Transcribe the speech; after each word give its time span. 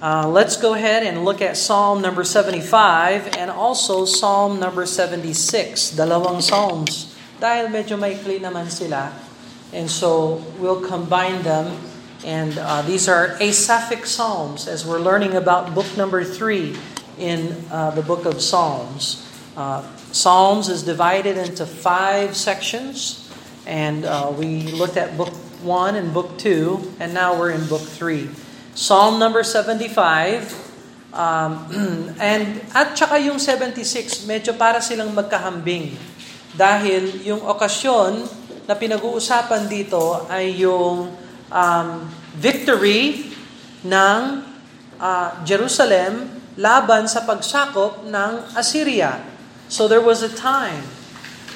Uh, 0.00 0.28
let's 0.28 0.56
go 0.56 0.74
ahead 0.74 1.02
and 1.02 1.24
look 1.24 1.42
at 1.42 1.56
Psalm 1.56 2.00
number 2.00 2.22
75 2.22 3.34
and 3.36 3.50
also 3.50 4.04
Psalm 4.04 4.60
number 4.60 4.86
76. 4.86 5.98
Dalawang 5.98 6.38
Psalms. 6.38 7.18
Dahil 7.42 7.66
medyo 7.66 7.98
maikli 7.98 8.38
naman 8.38 8.70
sila. 8.70 9.10
And 9.74 9.90
so 9.90 10.38
we'll 10.62 10.86
combine 10.86 11.42
them. 11.42 11.74
And 12.22 12.54
uh, 12.62 12.86
these 12.86 13.10
are 13.10 13.34
Asaphic 13.42 14.06
Psalms 14.06 14.70
as 14.70 14.86
we're 14.86 15.02
learning 15.02 15.34
about 15.34 15.74
book 15.74 15.90
number 15.98 16.22
3 16.22 16.78
in 17.18 17.58
uh, 17.66 17.90
the 17.90 18.02
book 18.06 18.22
of 18.22 18.38
Psalms. 18.38 19.26
Uh, 19.58 19.82
Psalms 20.14 20.70
is 20.70 20.86
divided 20.86 21.34
into 21.34 21.66
five 21.66 22.38
sections. 22.38 23.26
And 23.66 24.06
uh, 24.06 24.30
we 24.30 24.70
looked 24.70 24.94
at 24.94 25.18
book 25.18 25.34
1 25.66 25.98
and 25.98 26.14
book 26.14 26.38
2. 26.38 27.02
And 27.02 27.10
now 27.10 27.34
we're 27.34 27.50
in 27.50 27.66
book 27.66 27.82
3. 27.82 28.30
Psalm 28.78 29.18
number 29.18 29.42
75. 29.42 30.54
Um, 31.10 31.66
and 32.22 32.62
at 32.70 32.94
saka 32.94 33.18
yung 33.18 33.42
76, 33.42 34.22
medyo 34.30 34.54
para 34.54 34.78
silang 34.78 35.10
magkahambing. 35.18 35.98
Dahil 36.54 37.26
yung 37.26 37.42
okasyon 37.42 38.22
na 38.70 38.78
pinag-uusapan 38.78 39.66
dito 39.66 40.22
ay 40.30 40.62
yung 40.62 41.10
um, 41.50 41.88
victory 42.38 43.34
ng 43.82 44.46
uh, 45.02 45.28
Jerusalem 45.42 46.38
laban 46.54 47.10
sa 47.10 47.26
pagsakop 47.26 48.06
ng 48.06 48.32
Assyria. 48.54 49.18
So 49.66 49.90
there 49.90 50.06
was 50.06 50.22
a 50.22 50.30
time 50.30 50.86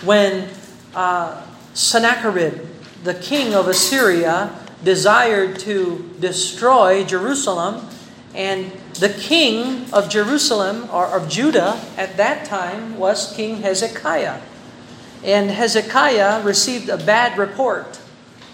when 0.02 0.50
uh, 0.90 1.38
Sennacherib, 1.70 2.66
the 3.06 3.14
king 3.14 3.54
of 3.54 3.70
Assyria, 3.70 4.61
desired 4.84 5.58
to 5.60 6.10
destroy 6.18 7.04
Jerusalem, 7.04 7.86
and 8.34 8.72
the 8.98 9.08
king 9.08 9.86
of 9.92 10.08
Jerusalem 10.08 10.88
or 10.92 11.06
of 11.06 11.28
Judah 11.28 11.80
at 11.96 12.16
that 12.16 12.44
time 12.44 12.98
was 12.98 13.32
King 13.34 13.62
Hezekiah. 13.62 14.40
And 15.22 15.50
Hezekiah 15.50 16.42
received 16.42 16.88
a 16.88 16.98
bad 16.98 17.38
report 17.38 18.00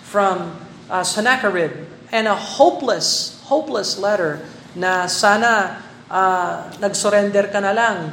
from 0.04 0.60
uh, 0.90 1.04
Sennacherib 1.04 1.88
and 2.12 2.28
a 2.28 2.36
hopeless, 2.36 3.40
hopeless 3.44 3.96
letter 3.96 4.44
na 4.76 5.06
sana 5.06 5.80
uh, 6.10 6.68
nag-surrender 6.80 7.48
ka 7.48 7.60
na 7.60 7.72
lang. 7.72 8.12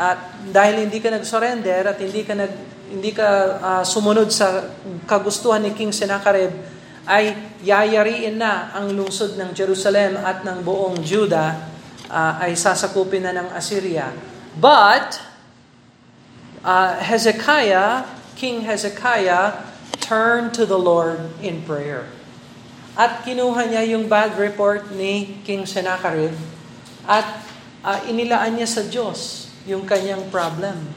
At 0.00 0.16
dahil 0.48 0.88
hindi 0.88 1.00
ka 1.00 1.12
nag-surrender 1.12 1.92
at 1.92 1.98
hindi 2.00 2.24
ka 2.24 2.34
nag 2.36 2.52
hindi 2.90 3.14
ka 3.14 3.28
uh, 3.62 3.84
sumunod 3.86 4.34
sa 4.34 4.66
kagustuhan 5.06 5.62
ni 5.62 5.70
King 5.70 5.94
Sennacherib, 5.94 6.50
ay 7.08 7.32
yayariin 7.64 8.36
na 8.36 8.72
ang 8.76 8.92
lungsod 8.92 9.36
ng 9.40 9.56
Jerusalem 9.56 10.20
at 10.20 10.44
ng 10.44 10.60
buong 10.60 11.00
Juda 11.00 11.56
uh, 12.10 12.42
ay 12.42 12.58
sasakupin 12.58 13.24
na 13.24 13.32
ng 13.32 13.48
Assyria. 13.54 14.12
But 14.58 15.20
uh, 16.66 17.00
Hezekiah, 17.00 18.04
King 18.36 18.66
Hezekiah, 18.66 19.70
turned 20.02 20.52
to 20.58 20.66
the 20.66 20.78
Lord 20.78 21.22
in 21.40 21.62
prayer. 21.62 22.10
At 22.98 23.22
kinuha 23.22 23.70
niya 23.70 23.86
yung 23.96 24.10
bad 24.10 24.34
report 24.36 24.90
ni 24.92 25.40
King 25.46 25.64
Sennacherib 25.64 26.34
at 27.06 27.26
uh, 27.86 27.98
inilaan 28.10 28.58
niya 28.58 28.68
sa 28.68 28.82
Diyos 28.84 29.48
yung 29.64 29.86
kanyang 29.86 30.28
problem. 30.28 30.90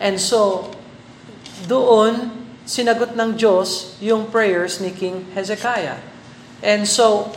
And 0.00 0.16
so, 0.16 0.72
doon 1.68 2.39
sinagot 2.68 3.16
ng 3.16 3.36
Diyos 3.36 3.96
yung 4.00 4.28
prayers 4.28 4.78
ni 4.78 4.92
King 4.94 5.26
Hezekiah. 5.34 5.98
And 6.60 6.84
so, 6.84 7.32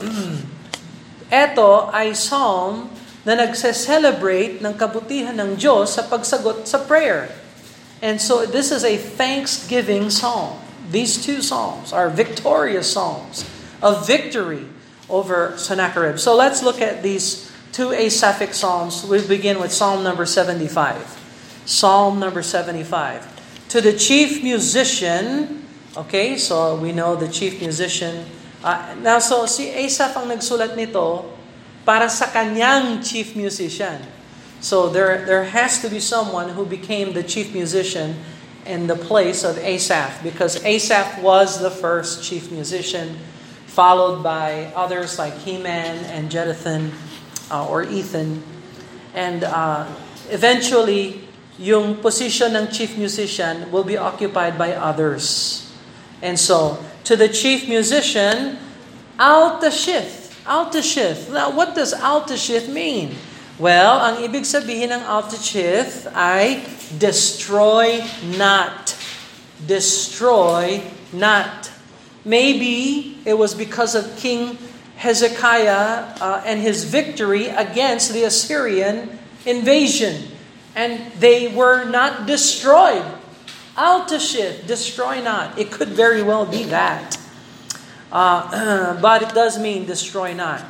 eto 1.34 1.90
ay 1.90 2.14
psalm 2.14 2.94
na 3.24 3.40
nagse-celebrate 3.40 4.60
ng 4.60 4.74
kabutihan 4.76 5.36
ng 5.40 5.56
Diyos 5.56 5.96
sa 5.96 6.04
pagsagot 6.04 6.68
sa 6.68 6.84
prayer. 6.84 7.32
And 8.04 8.20
so 8.20 8.44
this 8.44 8.70
is 8.70 8.84
a 8.84 9.00
thanksgiving 9.00 10.12
psalm. 10.12 10.60
These 10.92 11.24
two 11.24 11.40
psalms 11.40 11.96
are 11.96 12.12
victorious 12.12 12.92
psalms 12.92 13.48
of 13.80 14.04
victory 14.04 14.68
over 15.08 15.56
Sennacherib. 15.56 16.20
So 16.20 16.36
let's 16.36 16.60
look 16.60 16.84
at 16.84 17.00
these 17.00 17.48
two 17.72 17.96
Asaphic 17.96 18.54
psalms. 18.54 19.08
We 19.08 19.24
begin 19.24 19.60
with 19.60 19.72
Psalm 19.72 20.04
number 20.04 20.28
75. 20.28 21.64
Psalm 21.66 22.20
number 22.20 22.44
75 22.44 23.33
to 23.74 23.82
the 23.82 23.98
chief 23.98 24.46
musician, 24.46 25.66
okay, 25.98 26.38
so 26.38 26.78
we 26.78 26.94
know 26.94 27.16
the 27.18 27.26
chief 27.26 27.60
musician. 27.60 28.24
Uh, 28.64 28.94
now, 29.02 29.18
so 29.18 29.50
si 29.50 29.74
Asaph 29.74 30.14
ang 30.14 30.30
nagsulat 30.30 30.78
nito 30.78 31.26
para 31.82 32.06
sa 32.06 32.30
kanyang 32.30 33.02
chief 33.02 33.34
musician. 33.34 33.98
So 34.62 34.94
there, 34.94 35.26
there 35.26 35.50
has 35.50 35.82
to 35.82 35.90
be 35.90 35.98
someone 35.98 36.54
who 36.54 36.70
became 36.70 37.18
the 37.18 37.26
chief 37.26 37.50
musician 37.58 38.22
in 38.70 38.86
the 38.86 38.94
place 38.94 39.42
of 39.42 39.58
Asaph 39.58 40.22
because 40.22 40.62
Asaph 40.62 41.26
was 41.26 41.58
the 41.58 41.74
first 41.74 42.22
chief 42.22 42.54
musician, 42.54 43.18
followed 43.66 44.22
by 44.22 44.70
others 44.78 45.18
like 45.18 45.34
Heman 45.50 46.06
and 46.14 46.30
Jeduthun 46.30 46.94
uh, 47.50 47.66
or 47.66 47.82
Ethan. 47.82 48.38
And 49.18 49.42
uh, 49.42 49.90
eventually, 50.30 51.23
yung 51.60 52.02
position 52.02 52.58
ng 52.58 52.74
chief 52.74 52.98
musician 52.98 53.70
will 53.70 53.84
be 53.86 53.98
occupied 53.98 54.58
by 54.58 54.74
others. 54.74 55.62
And 56.22 56.40
so, 56.40 56.82
to 57.06 57.16
the 57.16 57.30
chief 57.30 57.68
musician, 57.68 58.58
altashith. 59.20 60.34
Altashith. 60.46 61.32
Now, 61.32 61.52
what 61.52 61.76
does 61.76 61.94
altashith 61.94 62.68
mean? 62.68 63.16
Well, 63.62 64.02
ang 64.02 64.26
ibig 64.26 64.50
sabihin 64.50 64.90
ng 64.90 65.06
altashith 65.06 66.10
ay 66.18 66.66
destroy 66.98 68.02
not. 68.34 68.98
Destroy 69.62 70.82
not. 71.14 71.70
Maybe 72.26 73.14
it 73.30 73.38
was 73.38 73.54
because 73.54 73.94
of 73.94 74.10
King 74.18 74.58
Hezekiah 74.98 76.18
uh, 76.18 76.42
and 76.48 76.66
his 76.66 76.90
victory 76.90 77.54
against 77.54 78.10
the 78.16 78.26
Assyrian 78.26 79.22
invasion 79.46 80.33
and 80.76 81.12
they 81.20 81.48
were 81.48 81.86
not 81.86 82.26
destroyed. 82.26 83.06
Altashith, 83.76 84.68
destroy 84.68 85.22
not. 85.22 85.58
It 85.58 85.72
could 85.72 85.90
very 85.90 86.22
well 86.22 86.46
be 86.46 86.64
that. 86.70 87.18
Uh, 88.12 88.94
but 89.02 89.24
it 89.24 89.34
does 89.34 89.58
mean 89.58 89.86
destroy 89.86 90.34
not. 90.34 90.62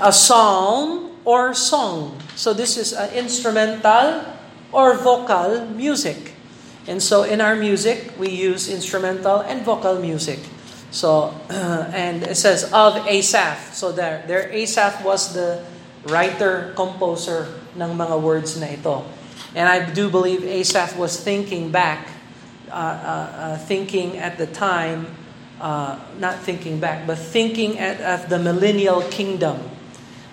A 0.00 0.12
psalm 0.12 1.12
or 1.24 1.52
song. 1.52 2.18
So 2.34 2.52
this 2.52 2.76
is 2.76 2.92
an 2.92 3.12
instrumental 3.12 4.24
or 4.72 4.96
vocal 4.96 5.66
music. 5.66 6.32
And 6.88 7.02
so 7.02 7.22
in 7.22 7.40
our 7.40 7.54
music, 7.54 8.12
we 8.18 8.30
use 8.30 8.68
instrumental 8.68 9.40
and 9.40 9.62
vocal 9.62 10.00
music. 10.00 10.40
So, 10.90 11.34
uh, 11.48 11.88
and 11.92 12.22
it 12.24 12.36
says 12.36 12.72
of 12.72 12.96
Asaph. 13.06 13.74
So 13.74 13.92
there, 13.92 14.24
there 14.26 14.50
Asaph 14.50 15.04
was 15.04 15.34
the 15.34 15.64
writer, 16.08 16.72
composer 16.74 17.48
ng 17.76 17.92
mga 17.96 18.20
words 18.20 18.58
na 18.58 18.72
ito. 18.72 19.04
And 19.54 19.68
I 19.68 19.92
do 19.92 20.08
believe 20.08 20.44
Asaph 20.44 20.96
was 20.96 21.20
thinking 21.20 21.70
back, 21.70 22.08
uh, 22.70 22.74
uh, 22.74 22.76
uh, 22.76 23.58
thinking 23.58 24.16
at 24.16 24.38
the 24.38 24.46
time, 24.46 25.06
uh, 25.60 25.98
not 26.18 26.40
thinking 26.40 26.80
back, 26.80 27.06
but 27.06 27.18
thinking 27.18 27.78
at, 27.78 28.00
at 28.00 28.28
the 28.28 28.38
millennial 28.38 29.02
kingdom 29.02 29.58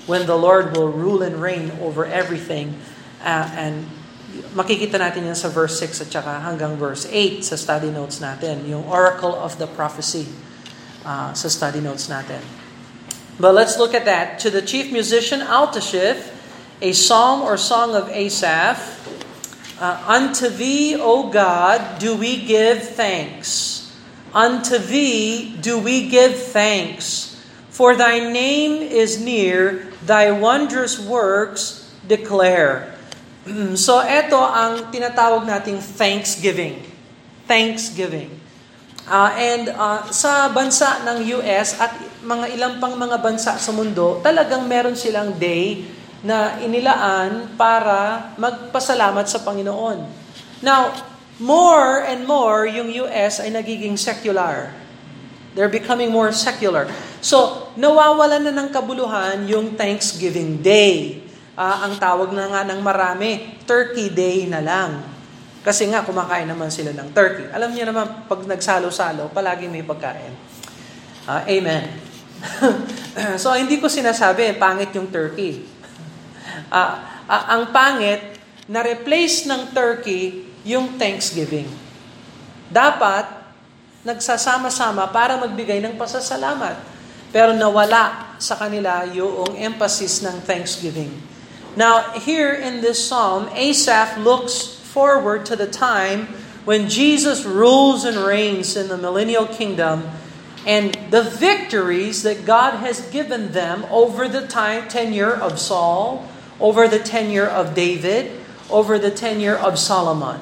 when 0.07 0.25
the 0.25 0.35
Lord 0.35 0.75
will 0.75 0.89
rule 0.89 1.21
and 1.21 1.41
reign 1.41 1.71
over 1.81 2.05
everything. 2.05 2.79
Uh, 3.21 3.51
and 3.53 3.85
makikita 4.55 4.97
natin 4.97 5.27
yan 5.27 5.35
sa 5.35 5.49
verse 5.49 5.77
6 5.77 6.07
at 6.07 6.09
saka 6.09 6.39
hanggang 6.41 6.79
verse 6.79 7.05
8 7.11 7.43
sa 7.43 7.59
study 7.59 7.91
notes 7.91 8.23
natin, 8.23 8.63
yung 8.65 8.87
oracle 8.87 9.35
of 9.35 9.59
the 9.59 9.67
prophecy 9.67 10.25
uh, 11.03 11.33
sa 11.35 11.47
study 11.51 11.83
notes 11.83 12.07
natin. 12.07 12.39
But 13.39 13.55
let's 13.55 13.79
look 13.79 13.95
at 13.95 14.03
that. 14.03 14.39
To 14.43 14.49
the 14.51 14.61
chief 14.61 14.91
musician, 14.91 15.39
Altashith, 15.39 16.27
a 16.81 16.91
psalm 16.91 17.41
or 17.41 17.55
song 17.55 17.95
of 17.95 18.09
Asaph. 18.09 18.79
Uh, 19.79 19.95
Unto 20.11 20.51
thee, 20.51 20.99
O 20.99 21.31
God, 21.31 22.03
do 22.03 22.11
we 22.11 22.43
give 22.43 22.83
thanks. 22.83 23.79
Unto 24.35 24.75
thee 24.75 25.55
do 25.55 25.79
we 25.79 26.11
give 26.11 26.35
thanks. 26.35 27.39
For 27.71 27.95
thy 27.95 28.19
name 28.19 28.83
is 28.83 29.23
near, 29.23 29.87
thy 30.03 30.35
wondrous 30.35 30.99
works 30.99 31.87
declare. 32.03 32.91
so 33.79 34.03
ito 34.03 34.35
ang 34.35 34.91
tinatawag 34.91 35.47
nating 35.47 35.79
thanksgiving. 35.79 36.83
Thanksgiving. 37.47 38.35
Uh, 39.07 39.31
and 39.39 39.71
uh, 39.71 40.03
sa 40.11 40.51
bansa 40.51 41.07
ng 41.07 41.39
US 41.39 41.79
at 41.79 41.95
mga 42.19 42.51
ilang 42.51 42.73
pang 42.83 42.99
mga 42.99 43.15
bansa 43.23 43.55
sa 43.55 43.71
mundo, 43.71 44.19
talagang 44.19 44.67
meron 44.67 44.99
silang 44.99 45.39
day 45.39 45.87
na 46.19 46.59
inilaan 46.59 47.55
para 47.55 48.31
magpasalamat 48.35 49.25
sa 49.27 49.39
Panginoon. 49.39 50.03
Now, 50.59 50.91
more 51.39 52.03
and 52.03 52.27
more 52.27 52.67
yung 52.67 52.91
US 53.07 53.39
ay 53.39 53.51
nagiging 53.55 53.95
secular. 53.95 54.75
They're 55.55 55.71
becoming 55.71 56.11
more 56.11 56.35
secular. 56.35 56.91
So, 57.23 57.71
nawawalan 57.79 58.51
na 58.51 58.53
ng 58.53 58.69
kabuluhan 58.71 59.47
yung 59.47 59.75
Thanksgiving 59.79 60.59
Day. 60.59 61.23
Uh, 61.59 61.87
ang 61.87 61.93
tawag 61.99 62.31
na 62.31 62.47
nga 62.47 62.61
ng 62.67 62.79
marami, 62.79 63.59
Turkey 63.67 64.11
Day 64.11 64.47
na 64.47 64.63
lang. 64.63 65.03
Kasi 65.59 65.91
nga, 65.91 66.07
kumakain 66.07 66.47
naman 66.47 66.71
sila 66.71 66.95
ng 66.95 67.11
turkey. 67.11 67.51
Alam 67.51 67.75
niyo 67.75 67.91
naman, 67.91 68.25
pag 68.31 68.39
nagsalo-salo, 68.47 69.27
palagi 69.35 69.67
may 69.67 69.83
pagkain. 69.83 70.31
Uh, 71.27 71.43
amen. 71.43 71.83
so, 73.43 73.51
hindi 73.51 73.75
ko 73.83 73.91
sinasabi, 73.91 74.55
pangit 74.55 74.95
yung 74.95 75.11
turkey. 75.11 75.68
Uh, 76.69 76.99
uh, 77.29 77.43
ang 77.53 77.73
pangit, 77.73 78.37
na-replace 78.69 79.49
ng 79.49 79.73
turkey 79.73 80.45
yung 80.61 80.97
Thanksgiving. 81.01 81.65
Dapat, 82.69 83.39
nagsasama-sama 84.05 85.09
para 85.11 85.35
magbigay 85.41 85.83
ng 85.83 85.99
pasasalamat. 85.99 86.79
Pero 87.29 87.53
nawala 87.53 88.37
sa 88.41 88.55
kanila 88.57 89.05
yung 89.11 89.53
emphasis 89.59 90.23
ng 90.25 90.41
thanksgiving. 90.47 91.11
Now, 91.77 92.17
here 92.17 92.55
in 92.55 92.81
this 92.81 92.97
psalm, 92.97 93.51
Asaph 93.53 94.17
looks 94.17 94.81
forward 94.89 95.45
to 95.45 95.55
the 95.55 95.69
time 95.69 96.33
when 96.65 96.89
Jesus 96.89 97.45
rules 97.45 98.03
and 98.03 98.17
reigns 98.17 98.73
in 98.73 98.89
the 98.89 98.97
millennial 98.97 99.45
kingdom 99.45 100.09
and 100.65 100.97
the 101.13 101.23
victories 101.23 102.23
that 102.25 102.45
God 102.45 102.81
has 102.81 103.05
given 103.13 103.53
them 103.53 103.85
over 103.93 104.27
the 104.27 104.47
time 104.49 104.89
tenure 104.89 105.33
of 105.33 105.59
Saul, 105.61 106.25
over 106.59 106.87
the 106.87 106.99
tenure 106.99 107.47
of 107.47 107.73
David, 107.73 108.31
over 108.69 108.99
the 108.99 109.11
tenure 109.11 109.55
of 109.55 109.79
Solomon, 109.79 110.39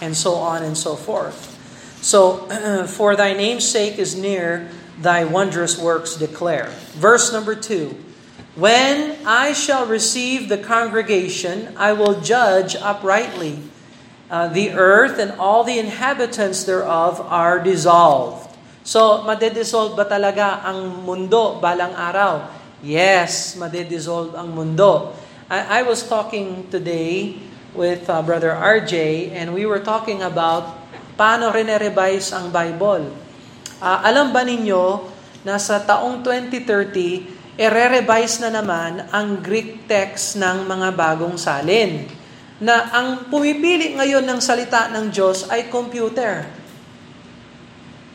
and 0.00 0.16
so 0.16 0.34
on 0.34 0.62
and 0.62 0.76
so 0.76 0.96
forth. 0.96 1.52
So, 2.02 2.48
for 2.90 3.14
thy 3.14 3.32
name's 3.32 3.68
sake 3.68 3.98
is 3.98 4.16
near, 4.16 4.68
thy 4.98 5.24
wondrous 5.24 5.78
works 5.78 6.16
declare. 6.16 6.70
Verse 6.98 7.32
number 7.32 7.54
two 7.54 7.94
When 8.56 9.16
I 9.24 9.52
shall 9.52 9.86
receive 9.86 10.48
the 10.48 10.58
congregation, 10.58 11.72
I 11.76 11.92
will 11.92 12.20
judge 12.20 12.76
uprightly. 12.76 13.62
Uh, 14.32 14.48
the 14.48 14.72
earth 14.72 15.20
and 15.20 15.32
all 15.36 15.62
the 15.62 15.78
inhabitants 15.78 16.64
thereof 16.64 17.20
are 17.20 17.60
dissolved. 17.60 18.48
So, 18.82 19.22
madedissolve 19.22 19.94
ba 19.94 20.08
talaga 20.08 20.64
ang 20.64 21.06
mundo 21.06 21.60
balang 21.62 21.94
araw? 21.94 22.48
Yes, 22.82 23.54
madedissolve 23.54 24.34
ang 24.34 24.56
mundo. 24.56 25.14
I, 25.50 25.80
I 25.80 25.82
was 25.82 26.06
talking 26.06 26.70
today 26.70 27.34
with 27.74 28.06
uh, 28.06 28.22
Brother 28.22 28.54
RJ 28.54 29.30
and 29.34 29.50
we 29.50 29.66
were 29.66 29.82
talking 29.82 30.22
about 30.22 30.78
paano 31.18 31.50
rene-revise 31.50 32.30
ang 32.30 32.54
Bible. 32.54 33.10
Uh, 33.82 33.98
alam 34.06 34.30
ba 34.30 34.46
ninyo 34.46 35.08
na 35.42 35.58
sa 35.58 35.82
taong 35.82 36.22
2030, 36.22 37.58
ere-revise 37.58 38.38
na 38.38 38.50
naman 38.54 39.02
ang 39.10 39.42
Greek 39.42 39.90
text 39.90 40.38
ng 40.38 40.62
mga 40.68 40.94
bagong 40.94 41.34
salin. 41.34 42.06
Na 42.62 42.94
ang 42.94 43.26
pumipili 43.26 43.98
ngayon 43.98 44.22
ng 44.22 44.38
salita 44.38 44.86
ng 44.94 45.10
Diyos 45.10 45.50
ay 45.50 45.66
computer. 45.66 46.46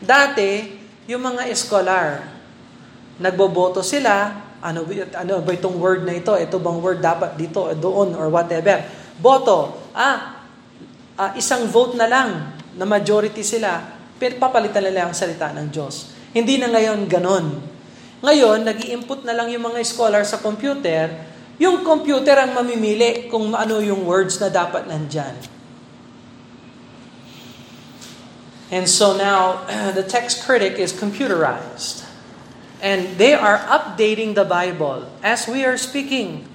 Dati, 0.00 0.80
yung 1.04 1.20
mga 1.20 1.44
scholar, 1.52 2.24
nagboboto 3.20 3.84
sila, 3.84 4.47
ano, 4.58 4.82
ano 5.14 5.32
ba 5.42 5.50
itong 5.54 5.76
word 5.78 6.02
na 6.02 6.14
ito? 6.18 6.34
Ito 6.34 6.58
bang 6.58 6.78
word 6.82 7.00
dapat 7.02 7.38
dito, 7.38 7.70
doon, 7.78 8.14
or 8.18 8.30
whatever. 8.30 8.82
Boto. 9.18 9.90
Ah, 9.94 10.46
ah 11.14 11.32
isang 11.38 11.66
vote 11.70 11.94
na 11.94 12.06
lang 12.10 12.58
na 12.78 12.84
majority 12.86 13.42
sila 13.42 13.98
papalitan 14.18 14.82
nila 14.82 15.06
ang 15.06 15.14
salita 15.14 15.54
ng 15.54 15.70
Diyos. 15.70 16.10
Hindi 16.34 16.58
na 16.58 16.74
ngayon 16.74 17.06
ganon. 17.06 17.46
Ngayon, 18.18 18.66
nag 18.66 18.82
input 18.82 19.22
na 19.22 19.30
lang 19.30 19.46
yung 19.54 19.70
mga 19.70 19.78
scholar 19.86 20.26
sa 20.26 20.42
computer, 20.42 21.06
yung 21.62 21.86
computer 21.86 22.34
ang 22.34 22.50
mamimili 22.50 23.30
kung 23.30 23.54
ano 23.54 23.78
yung 23.78 24.02
words 24.02 24.42
na 24.42 24.50
dapat 24.50 24.90
nandyan. 24.90 25.38
And 28.74 28.90
so 28.90 29.14
now, 29.14 29.62
the 29.98 30.02
text 30.02 30.42
critic 30.42 30.82
is 30.82 30.90
computerized. 30.90 32.07
And 32.78 33.18
they 33.18 33.34
are 33.34 33.58
updating 33.66 34.38
the 34.38 34.46
Bible 34.46 35.10
as 35.22 35.50
we 35.50 35.66
are 35.66 35.74
speaking. 35.74 36.46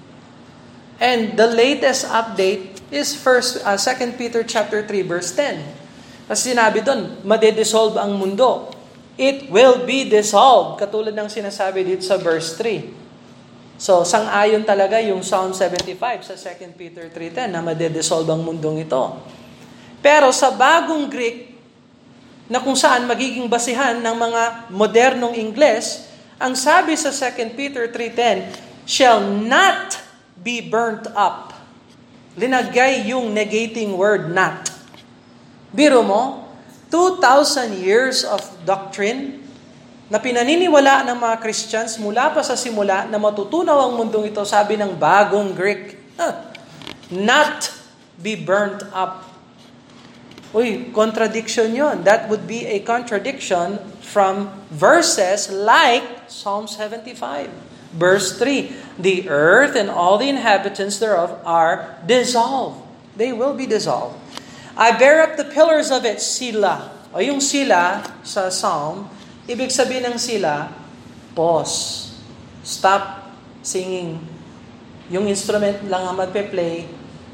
And 1.04 1.36
the 1.36 1.52
latest 1.52 2.08
update 2.08 2.80
is 2.88 3.12
first 3.12 3.60
uh, 3.66 3.76
2 3.76 4.16
Peter 4.16 4.40
chapter 4.48 4.86
3 4.88 5.04
verse 5.04 5.36
10. 5.36 5.60
Kasi 6.32 6.56
sinabi 6.56 6.80
doon, 6.80 7.20
madedissolve 7.28 8.00
ang 8.00 8.16
mundo. 8.16 8.72
It 9.20 9.52
will 9.52 9.84
be 9.84 10.08
dissolved. 10.08 10.80
Katulad 10.80 11.12
ng 11.12 11.28
sinasabi 11.28 11.84
dito 11.84 12.08
sa 12.08 12.16
verse 12.16 12.56
3. 12.56 13.04
So, 13.76 14.08
sang-ayon 14.08 14.64
talaga 14.64 15.04
yung 15.04 15.20
Psalm 15.28 15.52
75 15.52 16.00
sa 16.24 16.36
2 16.40 16.80
Peter 16.80 17.12
3.10 17.12 17.52
na 17.52 17.60
madedissolve 17.60 18.30
ang 18.32 18.40
mundong 18.40 18.88
ito. 18.88 19.04
Pero 20.00 20.32
sa 20.32 20.56
bagong 20.56 21.12
Greek, 21.12 21.52
na 22.48 22.60
kung 22.60 22.76
saan 22.76 23.08
magiging 23.08 23.48
basihan 23.48 23.98
ng 24.00 24.16
mga 24.16 24.42
modernong 24.72 25.36
Ingles, 25.36 26.13
ang 26.38 26.54
sabi 26.54 26.94
sa 26.98 27.10
2 27.10 27.58
Peter 27.58 27.90
3.10, 27.90 28.88
shall 28.88 29.24
not 29.24 30.00
be 30.40 30.60
burnt 30.60 31.08
up. 31.16 31.56
Linagay 32.36 33.06
yung 33.08 33.32
negating 33.32 33.94
word 33.94 34.34
not. 34.34 34.74
Biro 35.74 36.06
mo, 36.06 36.50
2,000 36.94 37.74
years 37.82 38.22
of 38.22 38.42
doctrine 38.66 39.42
na 40.14 40.22
pinaniniwala 40.22 41.02
ng 41.10 41.18
mga 41.18 41.36
Christians 41.42 41.98
mula 41.98 42.30
pa 42.30 42.46
sa 42.46 42.54
simula 42.54 43.10
na 43.10 43.18
matutunaw 43.18 43.90
ang 43.90 43.98
mundong 43.98 44.30
ito, 44.30 44.46
sabi 44.46 44.78
ng 44.78 44.94
bagong 44.94 45.58
Greek, 45.58 45.98
not 47.10 47.74
be 48.22 48.38
burnt 48.38 48.86
up. 48.94 49.33
Uy, 50.54 50.94
contradiction 50.94 51.74
yon. 51.74 52.06
That 52.06 52.30
would 52.30 52.46
be 52.46 52.70
a 52.70 52.80
contradiction 52.86 53.82
from 54.06 54.54
verses 54.70 55.50
like 55.50 56.30
Psalm 56.30 56.70
75. 56.70 57.50
Verse 57.98 58.38
3, 58.38 58.70
The 59.02 59.30
earth 59.30 59.74
and 59.74 59.90
all 59.90 60.22
the 60.22 60.30
inhabitants 60.30 61.02
thereof 61.02 61.42
are 61.42 61.98
dissolved. 62.06 62.86
They 63.18 63.34
will 63.34 63.58
be 63.58 63.66
dissolved. 63.66 64.18
I 64.78 64.94
bear 64.98 65.22
up 65.22 65.38
the 65.38 65.46
pillars 65.46 65.90
of 65.90 66.06
it, 66.06 66.22
sila. 66.22 66.90
O 67.14 67.22
yung 67.22 67.42
sila 67.42 68.02
sa 68.26 68.50
Psalm, 68.50 69.06
ibig 69.46 69.70
sabihin 69.70 70.10
ng 70.14 70.18
sila, 70.18 70.70
pause. 71.38 72.10
Stop 72.66 73.30
singing. 73.62 74.18
Yung 75.14 75.30
instrument 75.30 75.82
lang 75.86 76.10
ang 76.10 76.18
magpe-play, 76.18 76.90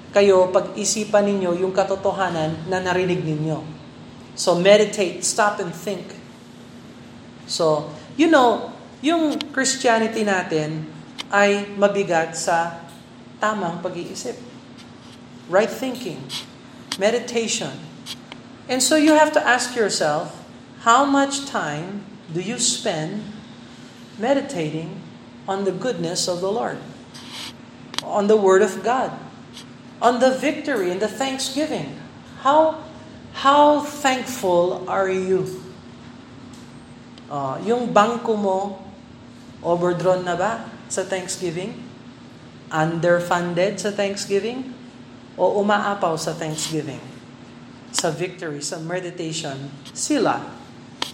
kayo 0.09 0.49
pag-isipan 0.49 1.25
ninyo 1.25 1.61
yung 1.61 1.73
katotohanan 1.73 2.65
na 2.65 2.81
narinig 2.81 3.21
ninyo. 3.21 3.61
So 4.33 4.57
meditate, 4.57 5.21
stop 5.21 5.61
and 5.61 5.75
think. 5.75 6.15
So, 7.45 7.93
you 8.17 8.29
know, 8.29 8.73
yung 9.01 9.37
Christianity 9.53 10.25
natin 10.25 10.89
ay 11.29 11.69
mabigat 11.77 12.33
sa 12.33 12.81
tamang 13.37 13.81
pag-iisip. 13.85 14.37
Right 15.49 15.69
thinking 15.69 16.21
meditation. 16.99 17.73
And 18.67 18.83
so 18.83 18.99
you 18.99 19.15
have 19.15 19.31
to 19.33 19.41
ask 19.41 19.73
yourself, 19.73 20.35
how 20.85 21.07
much 21.07 21.47
time 21.47 22.05
do 22.29 22.43
you 22.43 22.59
spend 22.59 23.23
meditating 24.19 25.01
on 25.47 25.65
the 25.65 25.71
goodness 25.71 26.27
of 26.27 26.41
the 26.41 26.51
Lord? 26.51 26.77
On 28.03 28.27
the 28.27 28.37
Word 28.37 28.61
of 28.61 28.83
God? 28.83 29.15
On 29.99 30.19
the 30.19 30.31
victory 30.31 30.91
and 30.91 30.99
the 31.03 31.11
thanksgiving? 31.11 31.99
How, 32.41 32.83
how 33.43 33.83
thankful 33.83 34.87
are 34.87 35.11
you? 35.11 35.59
Uh, 37.27 37.59
yung 37.61 37.91
bangko 37.93 38.33
mo, 38.39 38.79
overdrawn 39.59 40.23
na 40.23 40.39
ba 40.39 40.65
sa 40.87 41.03
Thanksgiving? 41.03 41.77
Underfunded 42.71 43.77
sa 43.77 43.91
Thanksgiving? 43.91 44.79
o 45.39 45.63
umaapaw 45.63 46.19
sa 46.19 46.35
thanksgiving, 46.35 46.99
sa 47.95 48.11
victory, 48.11 48.59
sa 48.59 48.75
meditation, 48.83 49.55
sila. 49.95 50.43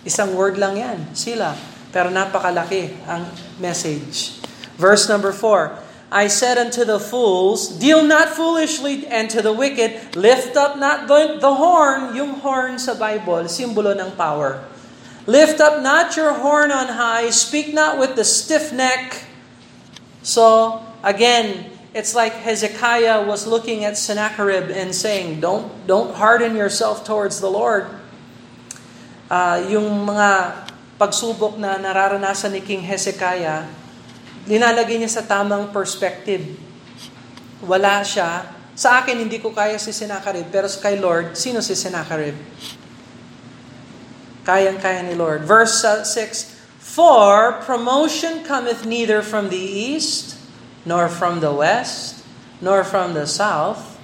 Isang 0.02 0.34
word 0.34 0.58
lang 0.58 0.82
yan, 0.82 1.14
sila. 1.14 1.54
Pero 1.94 2.10
napakalaki 2.10 3.06
ang 3.06 3.30
message. 3.62 4.42
Verse 4.82 5.06
number 5.06 5.30
4, 5.30 5.85
I 6.12 6.28
said 6.28 6.58
unto 6.58 6.86
the 6.86 7.00
fools, 7.00 7.68
Deal 7.82 8.04
not 8.04 8.30
foolishly, 8.30 9.08
and 9.08 9.30
to 9.30 9.42
the 9.42 9.54
wicked, 9.54 10.16
lift 10.16 10.56
up 10.56 10.78
not 10.78 11.08
the, 11.08 11.54
horn. 11.54 12.16
Yung 12.16 12.40
horn 12.40 12.78
sa 12.78 12.94
Bible, 12.94 13.50
simbolo 13.50 13.98
ng 13.98 14.14
power. 14.14 14.64
Lift 15.26 15.60
up 15.60 15.82
not 15.82 16.16
your 16.16 16.34
horn 16.34 16.72
on 16.72 16.94
high, 16.94 17.34
speak 17.34 17.74
not 17.74 17.98
with 17.98 18.16
the 18.16 18.24
stiff 18.24 18.72
neck. 18.72 19.26
So, 20.22 20.82
again, 21.02 21.76
It's 21.96 22.12
like 22.12 22.36
Hezekiah 22.44 23.24
was 23.24 23.48
looking 23.48 23.88
at 23.88 23.96
Sennacherib 23.96 24.68
and 24.68 24.92
saying, 24.92 25.40
"Don't 25.40 25.72
don't 25.88 26.12
harden 26.12 26.52
yourself 26.52 27.08
towards 27.08 27.40
the 27.40 27.48
Lord." 27.48 27.88
Uh, 29.32 29.64
yung 29.72 30.04
mga 30.04 30.60
pagsubok 31.00 31.56
na 31.56 31.80
nararanasan 31.80 32.52
ni 32.52 32.60
King 32.60 32.84
Hezekiah, 32.84 33.64
linalagay 34.46 35.02
niya 35.02 35.22
sa 35.22 35.24
tamang 35.26 35.74
perspective. 35.74 36.58
Wala 37.66 38.06
siya. 38.06 38.54
Sa 38.78 39.02
akin, 39.02 39.26
hindi 39.26 39.42
ko 39.42 39.56
kaya 39.56 39.80
si 39.82 39.96
Sennacherib, 39.96 40.52
pero 40.52 40.68
kay 40.68 41.00
Lord, 41.00 41.34
sino 41.40 41.64
si 41.64 41.74
Sennacherib? 41.74 42.36
Kayang-kaya 44.46 45.02
ni 45.02 45.18
Lord. 45.18 45.48
Verse 45.48 45.82
6, 45.82 46.06
For 46.78 47.64
promotion 47.66 48.46
cometh 48.46 48.86
neither 48.86 49.26
from 49.26 49.50
the 49.50 49.60
east, 49.60 50.38
nor 50.86 51.10
from 51.10 51.42
the 51.42 51.50
west, 51.50 52.22
nor 52.62 52.86
from 52.86 53.18
the 53.18 53.26
south, 53.26 53.98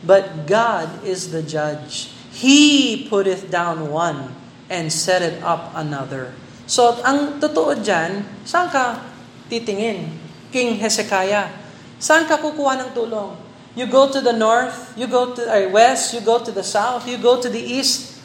but 0.00 0.48
God 0.48 1.04
is 1.04 1.30
the 1.30 1.44
judge. 1.44 2.10
He 2.32 3.04
putteth 3.10 3.52
down 3.52 3.92
one 3.92 4.32
and 4.72 4.88
set 4.88 5.20
it 5.20 5.42
up 5.44 5.76
another. 5.76 6.32
So, 6.64 6.96
ang 7.04 7.36
totoo 7.36 7.76
dyan, 7.76 8.24
saan 8.48 8.72
ka 8.72 9.11
titingin? 9.52 10.08
King 10.48 10.80
Hezekiah. 10.80 11.52
Saan 12.00 12.24
ka 12.24 12.40
kukuha 12.40 12.80
ng 12.80 12.90
tulong? 12.96 13.36
You 13.76 13.88
go 13.88 14.08
to 14.08 14.20
the 14.20 14.32
north, 14.32 14.96
you 14.96 15.08
go 15.08 15.32
to 15.32 15.40
the 15.44 15.68
west, 15.68 16.12
you 16.16 16.20
go 16.24 16.40
to 16.40 16.52
the 16.52 16.64
south, 16.64 17.04
you 17.08 17.16
go 17.20 17.40
to 17.40 17.48
the 17.48 17.60
east. 17.60 18.20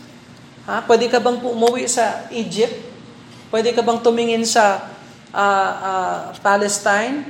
Ha? 0.67 0.84
Pwede 0.84 1.07
ka 1.07 1.19
bang 1.24 1.39
umuwi 1.39 1.88
sa 1.88 2.27
Egypt? 2.31 2.75
Pwede 3.48 3.72
ka 3.72 3.79
bang 3.79 4.00
tumingin 4.03 4.43
sa 4.43 4.91
uh, 5.31 5.72
uh, 5.79 6.19
Palestine? 6.43 7.24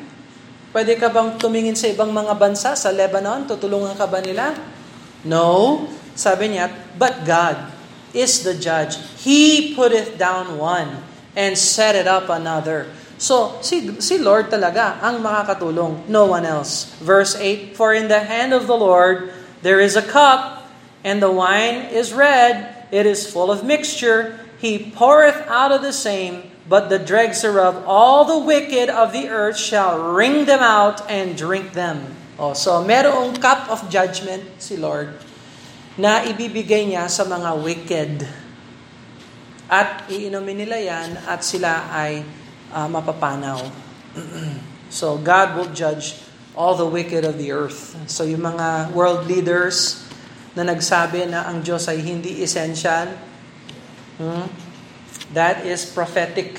Pwede 0.73 0.97
ka 0.97 1.13
bang 1.13 1.37
tumingin 1.37 1.77
sa 1.77 1.89
ibang 1.93 2.09
mga 2.09 2.33
bansa, 2.33 2.73
sa 2.73 2.89
Lebanon? 2.89 3.45
Tutulungan 3.45 3.93
ka 3.93 4.09
ba 4.09 4.17
nila? 4.21 4.57
No. 5.21 5.85
Sabi 6.17 6.57
niya, 6.57 6.73
but 6.97 7.21
God 7.21 7.69
is 8.17 8.41
the 8.41 8.57
judge. 8.57 8.97
He 9.21 9.73
putteth 9.77 10.17
down 10.17 10.57
one 10.57 11.05
and 11.37 11.53
set 11.53 11.93
it 11.93 12.09
up 12.09 12.33
another. 12.33 12.89
So, 13.17 13.57
si, 13.65 13.97
si 13.97 14.21
Lord 14.21 14.53
talaga 14.53 15.01
ang 15.01 15.25
makakatulong, 15.25 16.05
no 16.05 16.29
one 16.29 16.45
else. 16.45 16.93
Verse 17.01 17.33
8, 17.33 17.73
For 17.73 17.93
in 17.93 18.07
the 18.07 18.21
hand 18.21 18.53
of 18.53 18.69
the 18.69 18.77
Lord 18.77 19.33
there 19.65 19.81
is 19.81 19.97
a 19.97 20.05
cup, 20.05 20.69
and 21.01 21.21
the 21.21 21.33
wine 21.33 21.89
is 21.89 22.13
red, 22.13 22.85
it 22.93 23.09
is 23.09 23.25
full 23.25 23.49
of 23.49 23.65
mixture. 23.65 24.37
He 24.61 24.93
poureth 24.93 25.45
out 25.49 25.73
of 25.73 25.81
the 25.81 25.93
same, 25.93 26.49
but 26.69 26.89
the 26.93 27.01
dregs 27.01 27.41
thereof, 27.41 27.81
all 27.89 28.25
the 28.25 28.37
wicked 28.37 28.89
of 28.89 29.13
the 29.13 29.29
earth 29.29 29.57
shall 29.57 30.13
wring 30.13 30.45
them 30.45 30.61
out 30.61 31.01
and 31.09 31.33
drink 31.33 31.73
them. 31.73 32.13
Oh, 32.37 32.53
so 32.53 32.85
merong 32.85 33.41
cup 33.41 33.65
of 33.65 33.89
judgment 33.89 34.45
si 34.61 34.77
Lord 34.77 35.09
na 35.97 36.21
ibibigay 36.21 36.85
niya 36.85 37.09
sa 37.09 37.25
mga 37.25 37.49
wicked. 37.57 38.13
At 39.67 40.05
iinumin 40.05 40.61
nila 40.61 40.77
yan 40.77 41.17
at 41.25 41.41
sila 41.41 41.89
ay 41.89 42.21
uh, 42.73 42.87
mapapanaw. 42.87 43.71
so 44.89 45.17
God 45.17 45.57
will 45.57 45.71
judge 45.73 46.19
all 46.57 46.73
the 46.73 46.87
wicked 46.87 47.23
of 47.23 47.37
the 47.37 47.51
earth. 47.51 47.93
So 48.09 48.23
yung 48.23 48.41
mga 48.41 48.91
world 48.91 49.29
leaders, 49.29 50.07
na 50.57 50.65
nagsabi 50.65 51.29
na 51.29 51.45
ang 51.45 51.61
Diyos 51.61 51.85
ay 51.85 52.01
hindi 52.01 52.41
essential. 52.41 53.13
Hmm? 54.17 54.49
That 55.37 55.61
is 55.61 55.85
prophetic 55.85 56.57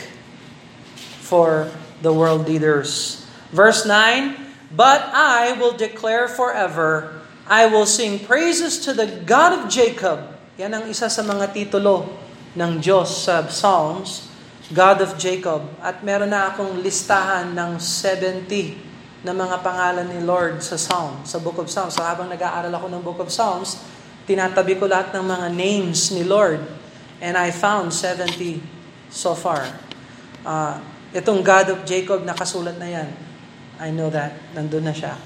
for 1.27 1.67
the 1.99 2.15
world 2.15 2.47
leaders. 2.47 3.21
Verse 3.50 3.83
9, 3.83 4.38
But 4.71 5.11
I 5.11 5.59
will 5.59 5.75
declare 5.75 6.31
forever, 6.31 7.19
I 7.50 7.67
will 7.67 7.91
sing 7.91 8.23
praises 8.23 8.79
to 8.87 8.95
the 8.95 9.11
God 9.27 9.59
of 9.59 9.62
Jacob. 9.67 10.38
Yan 10.62 10.79
ang 10.79 10.87
isa 10.87 11.11
sa 11.11 11.27
mga 11.27 11.50
titulo 11.50 12.07
ng 12.55 12.79
Diyos 12.79 13.27
sa 13.27 13.43
Psalms, 13.50 14.28
God 14.69 15.01
of 15.01 15.17
Jacob. 15.17 15.65
At 15.81 16.05
meron 16.05 16.29
na 16.29 16.53
akong 16.53 16.85
listahan 16.85 17.57
ng 17.57 17.81
70 17.81 19.25
na 19.25 19.33
mga 19.33 19.65
pangalan 19.65 20.07
ni 20.13 20.21
Lord 20.21 20.61
sa 20.61 20.77
Psalm, 20.77 21.25
sa 21.25 21.41
Book 21.41 21.57
of 21.57 21.73
Psalms. 21.73 21.97
So 21.97 22.05
habang 22.05 22.29
nag-aaral 22.29 22.71
ako 22.71 22.87
ng 22.93 23.03
Book 23.03 23.21
of 23.25 23.33
Psalms, 23.33 23.81
tinatabi 24.29 24.77
ko 24.77 24.85
lahat 24.85 25.17
ng 25.17 25.25
mga 25.25 25.49
names 25.57 26.13
ni 26.13 26.23
Lord. 26.23 26.61
And 27.19 27.35
I 27.35 27.49
found 27.51 27.91
70 27.97 28.61
so 29.09 29.33
far. 29.33 29.65
Uh, 30.45 30.79
itong 31.17 31.41
God 31.41 31.73
of 31.73 31.79
Jacob, 31.89 32.23
nakasulat 32.23 32.77
na 32.77 32.89
yan. 32.93 33.09
I 33.81 33.89
know 33.89 34.13
that. 34.13 34.37
Nandun 34.53 34.85
na 34.85 34.95
siya. 34.95 35.17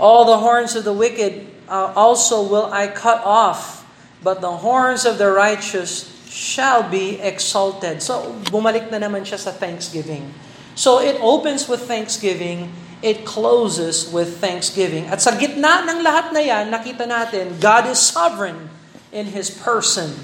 All 0.00 0.24
the 0.24 0.40
horns 0.40 0.72
of 0.72 0.88
the 0.88 0.96
wicked 0.96 1.46
uh, 1.68 1.92
also 1.92 2.40
will 2.40 2.72
I 2.72 2.88
cut 2.88 3.20
off, 3.22 3.84
but 4.24 4.40
the 4.40 4.64
horns 4.64 5.04
of 5.04 5.20
the 5.20 5.28
righteous 5.28 6.08
shall 6.32 6.88
be 6.88 7.20
exalted. 7.20 8.00
So, 8.00 8.32
bumalik 8.48 8.88
na 8.88 8.96
naman 8.96 9.28
siya 9.28 9.36
sa 9.36 9.52
thanksgiving. 9.52 10.32
So, 10.72 10.96
it 10.96 11.20
opens 11.20 11.68
with 11.68 11.84
thanksgiving 11.84 12.72
it 13.02 13.26
closes 13.26 14.06
with 14.08 14.38
thanksgiving. 14.38 15.10
At 15.10 15.20
sa 15.20 15.34
gitna 15.34 15.82
ng 15.90 16.06
lahat 16.06 16.30
na 16.30 16.38
yan, 16.38 16.70
nakita 16.70 17.02
natin, 17.04 17.58
God 17.58 17.90
is 17.90 17.98
sovereign 17.98 18.70
in 19.10 19.34
His 19.34 19.50
person. 19.50 20.14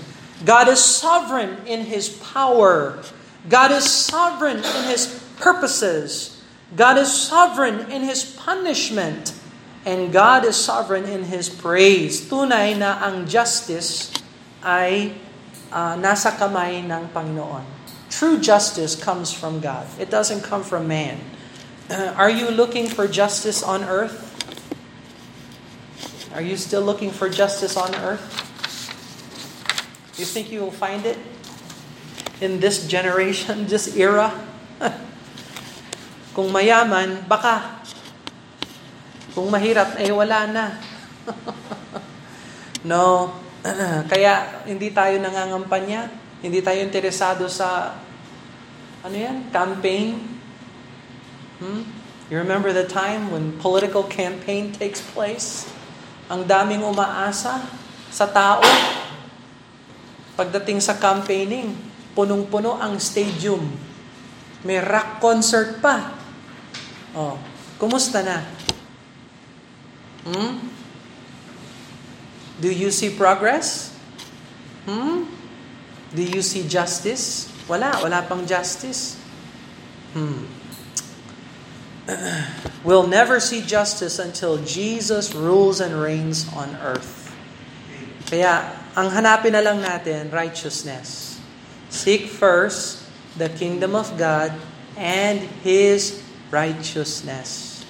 God 0.46 0.70
is 0.70 0.78
sovereign 0.78 1.58
in 1.66 1.90
His 1.90 2.08
power. 2.08 3.02
God 3.50 3.74
is 3.74 3.84
sovereign 3.84 4.62
in 4.62 4.82
His 4.86 5.10
purposes. 5.42 6.38
God 6.78 6.96
is 6.96 7.10
sovereign 7.10 7.90
in 7.90 8.06
His 8.06 8.22
punishment. 8.22 9.34
And 9.82 10.14
God 10.14 10.46
is 10.46 10.54
sovereign 10.54 11.10
in 11.10 11.26
His 11.26 11.50
praise. 11.50 12.30
Tunay 12.30 12.78
na 12.78 13.02
ang 13.02 13.26
justice 13.26 14.14
ay 14.62 15.18
uh, 15.72 15.94
nasa 15.96 16.32
kamay 16.36 16.84
ng 16.84 17.08
Panginoon. 17.12 17.64
True 18.08 18.40
justice 18.40 18.96
comes 18.96 19.32
from 19.32 19.60
God. 19.60 19.86
It 20.00 20.08
doesn't 20.10 20.42
come 20.42 20.64
from 20.64 20.88
man. 20.88 21.20
Uh, 21.88 22.12
are 22.16 22.30
you 22.30 22.50
looking 22.50 22.88
for 22.88 23.08
justice 23.08 23.62
on 23.62 23.84
earth? 23.84 24.28
Are 26.34 26.44
you 26.44 26.56
still 26.56 26.82
looking 26.82 27.10
for 27.10 27.28
justice 27.28 27.76
on 27.76 27.94
earth? 28.04 28.20
You 30.18 30.24
think 30.24 30.50
you 30.50 30.60
will 30.60 30.74
find 30.74 31.06
it 31.06 31.16
in 32.40 32.60
this 32.60 32.86
generation, 32.86 33.66
this 33.72 33.96
era? 33.96 34.32
Kung 36.34 36.52
mayaman, 36.52 37.26
baka. 37.28 37.82
Kung 39.34 39.50
mahirap, 39.50 39.96
eh 39.98 40.10
wala 40.10 40.46
na. 40.50 40.64
no. 42.84 43.32
Kaya 44.12 44.64
hindi 44.66 44.90
tayo 44.94 45.18
nangangampanya, 45.18 46.10
hindi 46.44 46.62
tayo 46.62 46.78
interesado 46.82 47.50
sa 47.50 47.98
ano 49.02 49.14
yan, 49.14 49.50
campaign, 49.54 50.38
Hmm? 51.58 51.82
You 52.30 52.38
remember 52.38 52.70
the 52.70 52.86
time 52.86 53.34
when 53.34 53.58
political 53.58 54.06
campaign 54.06 54.70
takes 54.70 55.02
place? 55.02 55.66
Ang 56.30 56.46
daming 56.46 56.86
umaasa 56.86 57.66
sa 58.14 58.26
tao. 58.30 58.62
Pagdating 60.38 60.78
sa 60.78 60.94
campaigning, 61.02 61.74
punong-puno 62.14 62.78
ang 62.78 62.94
stadium. 63.02 63.74
May 64.62 64.78
rock 64.78 65.18
concert 65.18 65.82
pa. 65.82 66.14
Oh, 67.16 67.34
kumusta 67.80 68.22
na? 68.22 68.38
Hmm? 70.30 70.77
Do 72.58 72.70
you 72.72 72.90
see 72.90 73.14
progress? 73.14 73.94
Hmm? 74.84 75.30
Do 76.10 76.22
you 76.22 76.42
see 76.42 76.66
justice? 76.66 77.52
Wala, 77.70 78.02
wala 78.02 78.26
pang 78.26 78.42
justice. 78.48 79.14
Hmm. 80.16 80.48
we'll 82.84 83.06
never 83.06 83.38
see 83.38 83.62
justice 83.62 84.18
until 84.18 84.58
Jesus 84.64 85.36
rules 85.36 85.78
and 85.78 85.94
reigns 85.94 86.50
on 86.56 86.74
earth. 86.82 87.30
Kaya, 88.26 88.74
ang 88.98 89.14
hanapin 89.14 89.54
na 89.54 89.62
lang 89.62 89.78
natin, 89.78 90.32
righteousness. 90.34 91.38
Seek 91.92 92.26
first 92.26 93.06
the 93.38 93.46
kingdom 93.48 93.94
of 93.94 94.18
God 94.18 94.50
and 94.98 95.38
His 95.62 96.18
righteousness. 96.50 97.84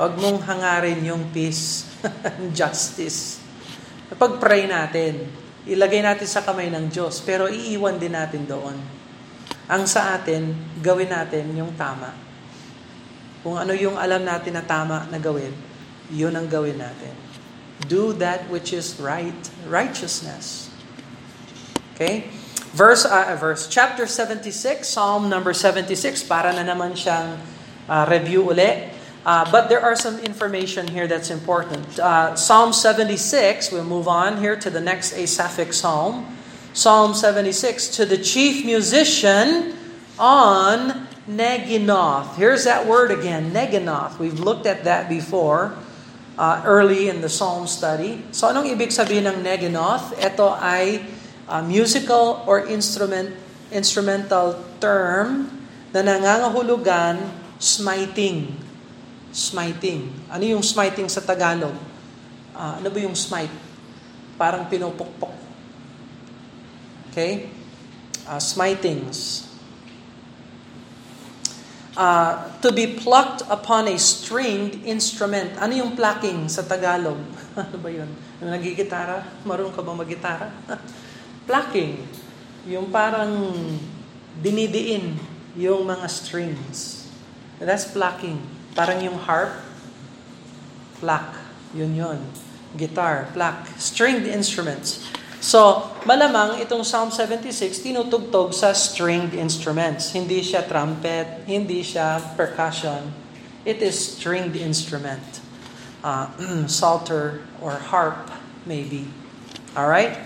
Huwag 0.00 0.16
mong 0.16 0.48
hangarin 0.48 1.04
yung 1.04 1.28
peace 1.30 1.84
and 2.26 2.56
justice. 2.56 3.43
Pag-pray 4.14 4.70
natin, 4.70 5.26
ilagay 5.66 6.04
natin 6.04 6.28
sa 6.28 6.44
kamay 6.44 6.70
ng 6.70 6.86
Diyos, 6.92 7.18
pero 7.24 7.50
iiwan 7.50 7.98
din 7.98 8.14
natin 8.14 8.46
doon. 8.46 8.76
Ang 9.66 9.84
sa 9.88 10.14
atin, 10.14 10.54
gawin 10.84 11.08
natin 11.08 11.50
yung 11.56 11.72
tama. 11.74 12.12
Kung 13.40 13.60
ano 13.60 13.72
yung 13.76 13.96
alam 13.96 14.24
natin 14.24 14.56
na 14.56 14.64
tama 14.64 15.08
na 15.08 15.20
gawin, 15.20 15.52
yun 16.12 16.32
ang 16.36 16.48
gawin 16.48 16.80
natin. 16.80 17.12
Do 17.88 18.14
that 18.22 18.48
which 18.48 18.72
is 18.72 18.96
right, 19.02 19.36
righteousness. 19.68 20.72
Okay? 21.92 22.28
Verse, 22.74 23.06
uh, 23.06 23.36
verse 23.38 23.70
chapter 23.70 24.06
76, 24.06 24.82
Psalm 24.82 25.30
number 25.30 25.54
76, 25.54 26.26
para 26.26 26.50
na 26.50 26.66
naman 26.66 26.98
siyang 26.98 27.38
uh, 27.86 28.04
review 28.08 28.46
uli. 28.50 28.93
Uh, 29.24 29.48
but 29.50 29.72
there 29.72 29.80
are 29.80 29.96
some 29.96 30.20
information 30.20 30.86
here 30.86 31.08
that's 31.08 31.30
important. 31.30 31.80
Uh, 31.98 32.36
psalm 32.36 32.72
76, 32.72 33.72
we'll 33.72 33.84
move 33.84 34.06
on 34.06 34.36
here 34.36 34.54
to 34.54 34.68
the 34.68 34.80
next 34.80 35.16
Asaphic 35.16 35.72
psalm. 35.72 36.36
Psalm 36.74 37.14
76, 37.14 37.88
to 37.96 38.04
the 38.04 38.18
chief 38.18 38.64
musician 38.66 39.72
on 40.18 41.08
Neginoth. 41.24 42.36
Here's 42.36 42.64
that 42.64 42.86
word 42.86 43.10
again, 43.10 43.52
Neginoth. 43.52 44.18
We've 44.18 44.38
looked 44.38 44.66
at 44.66 44.84
that 44.84 45.08
before 45.08 45.72
uh, 46.36 46.62
early 46.66 47.08
in 47.08 47.20
the 47.20 47.28
Psalm 47.28 47.66
study. 47.66 48.22
So 48.32 48.52
anong 48.52 48.68
ibig 48.68 48.92
sabihin 48.92 49.24
ng 49.24 49.40
Neginoth? 49.40 50.12
Ito 50.20 50.52
ay 50.60 51.00
uh, 51.48 51.62
musical 51.64 52.44
or 52.44 52.66
instrument 52.68 53.32
instrumental 53.72 54.60
term 54.78 55.48
na 55.90 56.04
nangangahulugan 56.04 57.24
smiting. 57.56 58.63
Smiting. 59.34 60.14
Ano 60.30 60.46
yung 60.46 60.62
smiting 60.62 61.10
sa 61.10 61.18
Tagalog? 61.18 61.74
Uh, 62.54 62.78
ano 62.78 62.86
ba 62.86 62.98
yung 63.02 63.18
smite? 63.18 63.50
Parang 64.38 64.70
pinupukpok 64.70 65.44
Okay? 67.14 67.46
Uh, 68.26 68.42
smitings. 68.42 69.46
Uh, 71.94 72.50
to 72.58 72.74
be 72.74 72.90
plucked 72.98 73.46
upon 73.46 73.86
a 73.86 73.94
stringed 73.94 74.82
instrument. 74.82 75.54
Ano 75.62 75.78
yung 75.78 75.94
plucking 75.94 76.50
sa 76.50 76.66
Tagalog? 76.66 77.22
ano 77.54 77.76
ba 77.78 77.86
yun? 77.86 78.10
Yung 78.42 78.50
nagigitara? 78.50 79.22
Marunong 79.46 79.70
ka 79.70 79.78
ba 79.86 79.94
maggitara? 79.94 80.50
plucking. 81.46 82.02
Yung 82.66 82.90
parang 82.90 83.30
dinidiin 84.42 85.14
yung 85.54 85.86
mga 85.86 86.10
strings. 86.10 87.06
That's 87.62 87.86
plucking. 87.94 88.42
Parang 88.74 88.98
yung 88.98 89.18
harp, 89.22 89.54
pluck. 90.98 91.38
Yun 91.74 91.94
yun. 91.94 92.18
Guitar, 92.74 93.30
pluck. 93.30 93.70
Stringed 93.78 94.26
instruments. 94.26 94.98
So, 95.38 95.92
malamang 96.08 96.58
itong 96.64 96.82
Psalm 96.82 97.12
76 97.12 97.84
tinutugtog 97.84 98.50
sa 98.50 98.74
stringed 98.74 99.36
instruments. 99.36 100.10
Hindi 100.10 100.42
siya 100.42 100.66
trumpet, 100.66 101.46
hindi 101.46 101.86
siya 101.86 102.18
percussion. 102.34 103.12
It 103.62 103.84
is 103.84 103.94
stringed 103.94 104.56
instrument. 104.56 105.22
Uh, 106.02 106.32
psalter 106.66 107.44
or 107.60 107.76
harp, 107.76 108.32
maybe. 108.64 109.06
All 109.76 109.86
right? 109.86 110.16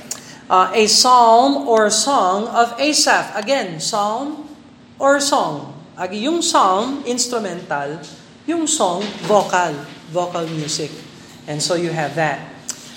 Uh, 0.48 0.72
a 0.72 0.88
psalm 0.88 1.68
or 1.68 1.90
song 1.90 2.48
of 2.48 2.72
Asaph. 2.80 3.36
Again, 3.36 3.82
psalm 3.82 4.48
or 4.96 5.20
song. 5.20 5.76
Agi 5.98 6.30
yung 6.30 6.40
psalm, 6.40 7.02
instrumental. 7.04 8.00
Yung 8.48 8.64
song, 8.64 9.04
vocal. 9.28 9.76
Vocal 10.08 10.48
music. 10.56 10.88
And 11.44 11.60
so 11.60 11.76
you 11.76 11.92
have 11.92 12.16
that. 12.16 12.40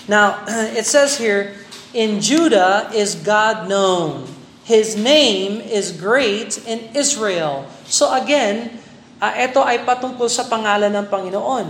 Now, 0.08 0.48
it 0.80 0.88
says 0.88 1.20
here, 1.20 1.60
In 1.92 2.24
Judah 2.24 2.88
is 2.96 3.20
God 3.20 3.68
known. 3.68 4.32
His 4.64 4.96
name 4.96 5.60
is 5.60 5.92
great 5.92 6.56
in 6.64 6.96
Israel. 6.96 7.68
So 7.84 8.08
again, 8.16 8.80
uh, 9.20 9.36
ito 9.36 9.60
ay 9.60 9.84
patungkol 9.84 10.32
sa 10.32 10.48
pangalan 10.48 10.96
ng 10.96 11.12
Panginoon. 11.12 11.68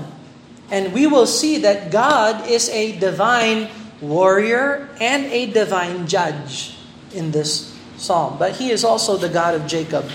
And 0.70 0.94
we 0.94 1.10
will 1.10 1.26
see 1.26 1.58
that 1.66 1.90
God 1.90 2.46
is 2.46 2.70
a 2.70 2.94
divine 3.02 3.66
warrior 3.98 4.94
and 5.02 5.26
a 5.34 5.50
divine 5.50 6.06
judge 6.06 6.78
in 7.18 7.34
this 7.34 7.74
psalm. 7.98 8.38
But 8.38 8.62
he 8.62 8.70
is 8.70 8.86
also 8.86 9.18
the 9.18 9.28
God 9.28 9.58
of 9.58 9.66
Jacob. 9.66 10.06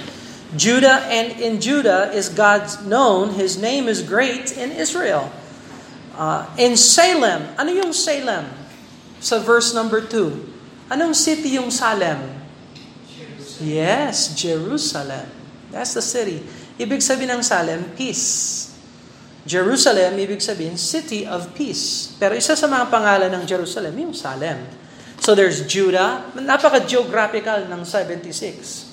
Judah 0.56 1.04
and 1.12 1.38
in 1.40 1.60
Judah 1.60 2.10
is 2.12 2.28
God's 2.28 2.80
known. 2.84 3.36
His 3.36 3.60
name 3.60 3.86
is 3.86 4.02
great 4.02 4.56
in 4.56 4.72
Israel. 4.72 5.30
Uh, 6.16 6.48
in 6.56 6.76
Salem, 6.80 7.44
ano 7.60 7.70
yung 7.70 7.92
Salem? 7.92 8.66
sa 9.20 9.40
verse 9.40 9.72
number 9.74 10.04
2. 10.04 10.92
Anong 10.92 11.16
city 11.16 11.58
yung 11.58 11.72
Salem? 11.72 12.22
Jerusalem. 13.10 13.66
Yes, 13.66 14.30
Jerusalem. 14.38 15.26
That's 15.74 15.98
the 15.98 16.04
city. 16.04 16.46
Ibig 16.78 17.02
sabihin 17.02 17.34
ng 17.34 17.42
Salem, 17.42 17.90
peace. 17.98 18.70
Jerusalem, 19.46 20.18
ibig 20.18 20.42
sabihin, 20.42 20.74
city 20.78 21.22
of 21.26 21.54
peace. 21.54 22.14
Pero 22.18 22.34
isa 22.34 22.58
sa 22.58 22.66
mga 22.66 22.90
pangalan 22.90 23.30
ng 23.30 23.44
Jerusalem, 23.46 23.94
yung 23.94 24.14
Salem. 24.14 24.62
So 25.22 25.34
there's 25.34 25.66
Judah, 25.66 26.34
napaka-geographical 26.34 27.66
ng 27.66 27.82
76. 27.82 28.85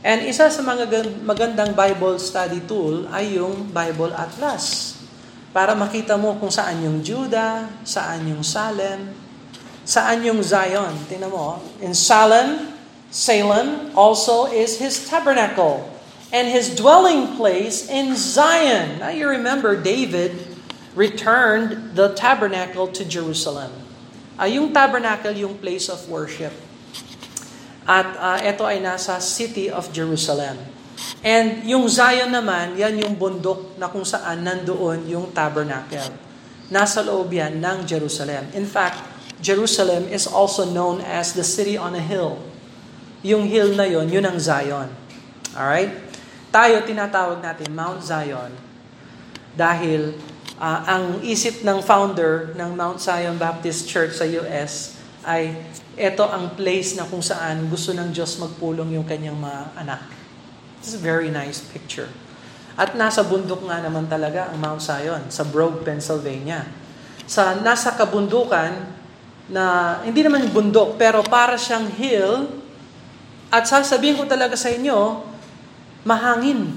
And 0.00 0.24
isa 0.24 0.48
sa 0.48 0.62
mga 0.64 0.88
magandang 1.22 1.76
Bible 1.76 2.16
study 2.16 2.64
tool 2.64 3.04
ay 3.12 3.36
yung 3.36 3.68
Bible 3.68 4.16
Atlas. 4.16 4.96
Para 5.50 5.76
makita 5.76 6.16
mo 6.16 6.38
kung 6.40 6.48
saan 6.48 6.80
yung 6.80 7.04
Judah, 7.04 7.68
saan 7.84 8.24
yung 8.24 8.40
Salem, 8.40 9.12
Saan 9.90 10.22
yung 10.22 10.38
Zion? 10.44 10.92
Tingnan 11.08 11.34
mo. 11.34 11.58
In 11.80 11.96
Salem, 11.98 12.70
Salem 13.10 13.90
also 13.98 14.46
is 14.46 14.78
his 14.78 15.02
tabernacle 15.08 15.82
and 16.30 16.46
his 16.46 16.70
dwelling 16.70 17.34
place 17.34 17.90
in 17.90 18.14
Zion. 18.14 19.02
Now 19.02 19.10
you 19.10 19.26
remember 19.26 19.74
David 19.74 20.36
returned 20.94 21.98
the 21.98 22.14
tabernacle 22.14 22.86
to 22.94 23.02
Jerusalem. 23.02 23.74
Uh, 24.38 24.46
yung 24.46 24.70
tabernacle, 24.70 25.34
yung 25.34 25.58
place 25.58 25.90
of 25.90 26.06
worship. 26.06 26.54
At 27.90 28.08
uh, 28.14 28.38
ito 28.38 28.62
ay 28.62 28.78
nasa 28.78 29.18
city 29.18 29.66
of 29.66 29.90
Jerusalem. 29.90 30.54
And 31.26 31.66
yung 31.66 31.90
Zion 31.90 32.30
naman, 32.30 32.78
yan 32.78 33.02
yung 33.02 33.18
bundok 33.18 33.74
na 33.82 33.90
kung 33.90 34.06
saan 34.06 34.46
nandoon 34.46 35.10
yung 35.10 35.34
tabernacle. 35.34 36.14
Nasa 36.70 37.02
loob 37.02 37.34
yan 37.34 37.58
ng 37.58 37.82
Jerusalem. 37.82 38.46
In 38.54 38.62
fact, 38.62 39.02
Jerusalem 39.42 40.06
is 40.06 40.30
also 40.30 40.68
known 40.70 41.02
as 41.02 41.34
the 41.34 41.42
city 41.42 41.74
on 41.74 41.98
a 41.98 42.04
hill. 42.04 42.38
Yung 43.26 43.50
hill 43.50 43.74
na 43.74 43.90
yon, 43.90 44.06
yun 44.06 44.22
ang 44.22 44.38
Zion. 44.38 44.86
Alright? 45.50 45.90
Tayo 46.54 46.86
tinatawag 46.86 47.42
natin 47.42 47.74
Mount 47.74 48.06
Zion 48.06 48.54
dahil 49.58 50.14
uh, 50.62 50.80
ang 50.86 51.04
isip 51.26 51.66
ng 51.66 51.82
founder 51.82 52.54
ng 52.54 52.70
Mount 52.78 53.02
Zion 53.02 53.34
Baptist 53.34 53.90
Church 53.90 54.14
sa 54.14 54.28
US 54.30 54.94
ay 55.26 55.58
ito 56.00 56.24
ang 56.24 56.56
place 56.56 56.96
na 56.96 57.04
kung 57.04 57.20
saan 57.20 57.68
gusto 57.68 57.92
ng 57.92 58.08
Diyos 58.08 58.40
magpulong 58.40 58.96
yung 58.96 59.04
kanyang 59.04 59.36
mga 59.36 59.60
anak. 59.76 60.00
This 60.80 60.96
is 60.96 60.96
a 60.96 61.04
very 61.04 61.28
nice 61.28 61.60
picture. 61.60 62.08
At 62.80 62.96
nasa 62.96 63.20
bundok 63.20 63.68
nga 63.68 63.84
naman 63.84 64.08
talaga 64.08 64.48
ang 64.48 64.56
Mount 64.56 64.80
Zion, 64.80 65.28
sa 65.28 65.44
Brogue, 65.44 65.84
Pennsylvania. 65.84 66.64
Sa 67.28 67.60
nasa 67.60 67.92
kabundukan, 67.92 68.96
na 69.50 69.98
hindi 70.06 70.22
naman 70.22 70.46
bundok, 70.54 70.94
pero 70.94 71.26
para 71.26 71.58
siyang 71.58 71.90
hill. 71.98 72.46
At 73.50 73.66
sasabihin 73.66 74.14
ko 74.14 74.24
talaga 74.30 74.54
sa 74.54 74.70
inyo, 74.70 75.26
mahangin. 76.06 76.70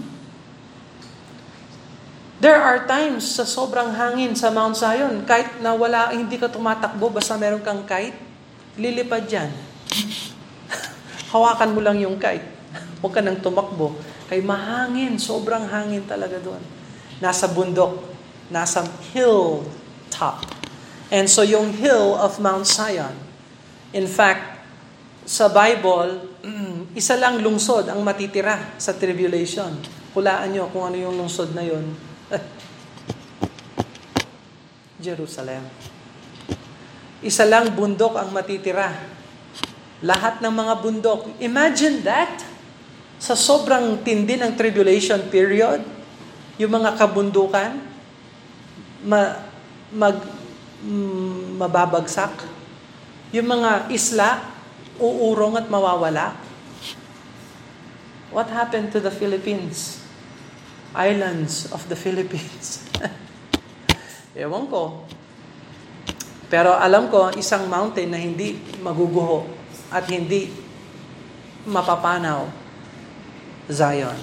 There 2.41 2.59
are 2.59 2.83
times 2.89 3.39
sa 3.39 3.47
sobrang 3.47 3.93
hangin 3.93 4.36
sa 4.36 4.51
Mount 4.51 4.75
Zion, 4.75 5.23
kahit 5.23 5.63
na 5.63 5.77
wala, 5.77 6.12
hindi 6.12 6.36
ka 6.36 6.51
tumatakbo, 6.51 7.07
basta 7.13 7.39
meron 7.39 7.63
kang 7.63 7.88
kite, 7.88 8.32
lilipad 8.77 9.25
yan. 9.29 9.49
Hawakan 11.33 11.73
mo 11.73 11.81
lang 11.81 11.97
yung 11.97 12.17
kite. 12.21 12.45
Huwag 13.01 13.13
ka 13.13 13.21
nang 13.21 13.41
tumakbo. 13.41 13.97
Kay 14.29 14.39
mahangin, 14.45 15.19
sobrang 15.19 15.67
hangin 15.67 16.05
talaga 16.05 16.39
doon. 16.39 16.62
Nasa 17.19 17.49
bundok, 17.49 17.99
nasa 18.47 18.86
hill 19.12 19.65
top. 20.13 20.45
And 21.13 21.29
so 21.29 21.45
yung 21.45 21.73
hill 21.77 22.17
of 22.17 22.41
Mount 22.41 22.65
Zion, 22.65 23.13
in 23.93 24.09
fact, 24.09 24.62
sa 25.25 25.49
Bible, 25.49 26.38
isa 26.99 27.17
lang 27.17 27.39
lungsod 27.41 27.89
ang 27.89 28.01
matitira 28.01 28.75
sa 28.81 28.95
tribulation. 28.95 29.73
Hulaan 30.13 30.53
nyo 30.53 30.69
kung 30.69 30.89
ano 30.89 30.97
yung 30.97 31.17
lungsod 31.17 31.53
na 31.57 31.65
yun. 31.65 31.93
Jerusalem. 35.03 35.65
Isa 37.23 37.47
lang 37.47 37.71
bundok 37.71 38.19
ang 38.19 38.36
matitira. 38.36 38.91
Lahat 40.03 40.43
ng 40.43 40.51
mga 40.51 40.73
bundok. 40.83 41.19
Imagine 41.39 42.03
that. 42.03 42.43
Sa 43.23 43.39
sobrang 43.39 44.03
tindi 44.03 44.36
ng 44.36 44.51
tribulation 44.59 45.31
period, 45.31 45.79
yung 46.59 46.75
mga 46.75 46.99
kabundukan, 46.99 47.79
ma, 49.07 49.39
mag, 49.95 50.19
mm, 50.83 51.55
mababagsak. 51.55 52.43
Yung 53.31 53.47
mga 53.47 53.88
isla, 53.88 54.43
uurong 54.99 55.55
at 55.63 55.71
mawawala. 55.71 56.36
What 58.36 58.51
happened 58.51 58.91
to 58.91 58.99
the 58.99 59.13
Philippines? 59.13 60.03
Islands 60.91 61.71
of 61.71 61.88
the 61.88 61.95
Philippines. 61.95 62.83
Ewan 64.36 64.67
ko. 64.67 65.07
Pero 66.51 66.75
alam 66.75 67.08
ko, 67.10 67.32
isang 67.36 67.65
mountain 67.67 68.12
na 68.12 68.19
hindi 68.19 68.60
maguguho 68.82 69.47
at 69.93 70.08
hindi 70.10 70.49
mapapanaw. 71.67 72.49
Zion. 73.71 74.19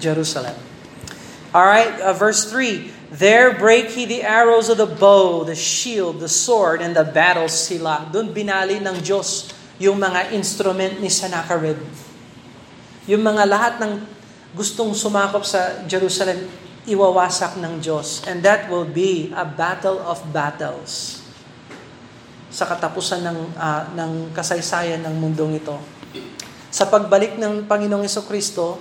Jerusalem. 0.00 0.56
All 1.52 1.64
right, 1.64 1.92
uh, 2.00 2.12
verse 2.12 2.48
3. 2.48 2.92
There 3.12 3.54
break 3.54 3.94
he 3.94 4.04
the 4.04 4.26
arrows 4.26 4.68
of 4.68 4.82
the 4.82 4.88
bow, 4.88 5.46
the 5.46 5.54
shield, 5.54 6.18
the 6.18 6.28
sword, 6.28 6.82
and 6.82 6.92
the 6.92 7.06
battle 7.06 7.48
sila. 7.48 8.08
Doon 8.10 8.34
binali 8.34 8.82
ng 8.82 8.98
Diyos 9.00 9.54
yung 9.78 10.00
mga 10.00 10.34
instrument 10.34 10.98
ni 10.98 11.08
Sennacherib. 11.08 11.78
Yung 13.06 13.22
mga 13.22 13.46
lahat 13.46 13.74
ng 13.78 14.02
gustong 14.56 14.90
sumakop 14.96 15.46
sa 15.46 15.86
Jerusalem, 15.86 16.50
iwawasak 16.86 17.58
ng 17.58 17.82
Diyos. 17.82 18.22
And 18.24 18.40
that 18.46 18.70
will 18.70 18.86
be 18.86 19.34
a 19.34 19.42
battle 19.42 19.98
of 20.00 20.22
battles 20.30 21.20
sa 22.48 22.64
katapusan 22.64 23.20
ng, 23.20 23.38
uh, 23.58 23.82
ng 23.92 24.12
kasaysayan 24.32 25.02
ng 25.04 25.14
mundong 25.18 25.60
ito. 25.60 25.76
Sa 26.72 26.88
pagbalik 26.88 27.36
ng 27.36 27.68
Panginoong 27.68 28.08
Kristo, 28.24 28.80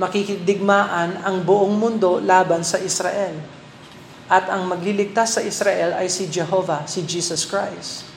makikidigmaan 0.00 1.22
ang 1.22 1.36
buong 1.46 1.78
mundo 1.78 2.18
laban 2.18 2.66
sa 2.66 2.82
Israel. 2.82 3.38
At 4.26 4.50
ang 4.50 4.66
magliligtas 4.66 5.38
sa 5.38 5.40
Israel 5.44 5.94
ay 5.94 6.10
si 6.10 6.26
Jehovah, 6.26 6.88
si 6.90 7.04
Jesus 7.06 7.46
Christ. 7.46 8.08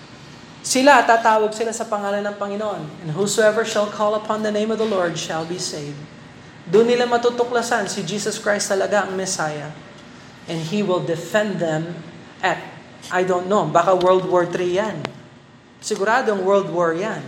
Sila, 0.65 1.03
tatawag 1.05 1.53
sila 1.53 1.71
sa 1.71 1.85
pangalan 1.85 2.25
ng 2.25 2.35
Panginoon. 2.35 2.83
And 3.05 3.09
whosoever 3.13 3.61
shall 3.67 3.87
call 3.87 4.17
upon 4.17 4.41
the 4.41 4.51
name 4.51 4.73
of 4.73 4.81
the 4.81 4.87
Lord 4.87 5.19
shall 5.19 5.45
be 5.45 5.61
saved. 5.61 6.16
Doon 6.67 6.91
nila 6.91 7.07
matutuklasan 7.07 7.87
si 7.87 8.03
Jesus 8.03 8.35
Christ 8.39 8.67
talaga 8.67 9.07
ang 9.07 9.15
Messiah. 9.15 9.71
And 10.51 10.59
He 10.67 10.83
will 10.83 11.03
defend 11.03 11.63
them 11.63 11.95
at, 12.43 12.59
I 13.07 13.23
don't 13.23 13.47
know, 13.47 13.67
baka 13.67 13.95
World 13.95 14.27
War 14.27 14.43
III 14.43 14.67
yan. 14.67 14.97
Siguradong 15.79 16.43
World 16.43 16.67
War 16.71 16.91
yan. 16.91 17.23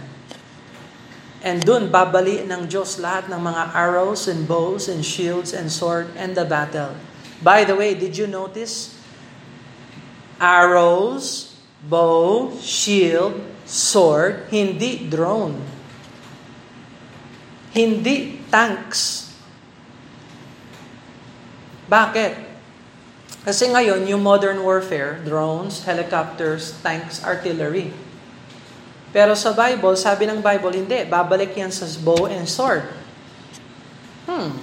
And 1.40 1.64
doon 1.64 1.88
babali 1.88 2.44
ng 2.44 2.68
Diyos 2.68 3.00
lahat 3.00 3.32
ng 3.32 3.40
mga 3.40 3.72
arrows 3.72 4.28
and 4.28 4.44
bows 4.44 4.92
and 4.92 5.08
shields 5.08 5.56
and 5.56 5.72
sword 5.72 6.12
and 6.20 6.36
the 6.36 6.44
battle. 6.44 6.92
By 7.40 7.64
the 7.64 7.80
way, 7.80 7.96
did 7.96 8.20
you 8.20 8.28
notice? 8.28 9.00
Arrows, 10.36 11.56
bow, 11.88 12.52
shield, 12.60 13.40
sword, 13.64 14.52
hindi 14.52 15.08
drone. 15.08 15.56
Hindi 17.72 18.44
tanks. 18.52 19.29
Bakit? 21.90 22.32
Kasi 23.50 23.74
ngayon, 23.74 24.06
yung 24.06 24.22
modern 24.22 24.62
warfare, 24.62 25.18
drones, 25.26 25.82
helicopters, 25.90 26.78
tanks, 26.86 27.26
artillery. 27.26 27.90
Pero 29.10 29.34
sa 29.34 29.58
Bible, 29.58 29.98
sabi 29.98 30.30
ng 30.30 30.38
Bible, 30.38 30.78
hindi. 30.78 31.02
Babalik 31.10 31.58
yan 31.58 31.74
sa 31.74 31.90
bow 32.06 32.30
and 32.30 32.46
sword. 32.46 32.86
Hmm. 34.30 34.54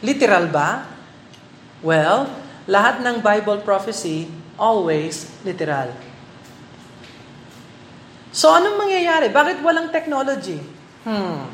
Literal 0.00 0.48
ba? 0.48 0.88
Well, 1.84 2.32
lahat 2.64 3.04
ng 3.04 3.20
Bible 3.20 3.60
prophecy, 3.60 4.32
always 4.56 5.28
literal. 5.44 5.92
So, 8.32 8.48
anong 8.48 8.80
mangyayari? 8.80 9.28
Bakit 9.28 9.60
walang 9.60 9.92
technology? 9.92 10.62
Hmm. 11.04 11.48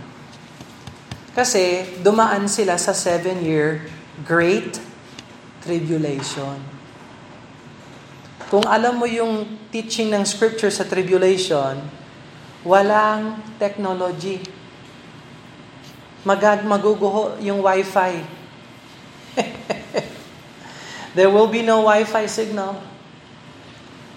Kasi 1.35 1.99
dumaan 2.07 2.47
sila 2.47 2.79
sa 2.79 2.95
seven-year 2.95 3.94
Great 4.25 4.81
Tribulation. 5.65 6.61
Kung 8.53 8.69
alam 8.69 9.01
mo 9.01 9.09
yung 9.09 9.49
teaching 9.73 10.13
ng 10.13 10.21
scripture 10.29 10.69
sa 10.69 10.85
tribulation, 10.85 11.81
walang 12.61 13.41
technology. 13.57 14.45
Magag 16.25 16.65
maguguho 16.69 17.41
yung 17.41 17.65
wifi. 17.65 18.21
There 21.17 21.33
will 21.33 21.49
be 21.49 21.65
no 21.65 21.89
wifi 21.89 22.29
signal. 22.29 22.77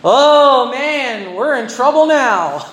Oh 0.04 0.70
man, 0.72 1.34
we're 1.34 1.56
in 1.56 1.68
trouble 1.68 2.06
now. 2.06 2.64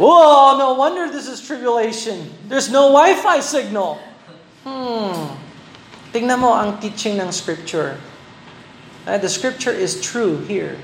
oh, 0.00 0.56
no 0.58 0.74
wonder 0.74 1.10
this 1.10 1.28
is 1.28 1.40
tribulation. 1.40 2.30
There's 2.48 2.70
no 2.70 2.90
Wi-Fi 2.90 3.40
signal. 3.40 4.00
Hmm. 4.62 5.34
Tingnan 6.14 6.38
mo 6.38 6.54
ang 6.54 6.78
teaching 6.78 7.18
ng 7.18 7.34
scripture. 7.34 7.98
Uh, 9.02 9.18
the 9.18 9.26
scripture 9.26 9.74
is 9.74 9.98
true 9.98 10.38
here. 10.46 10.78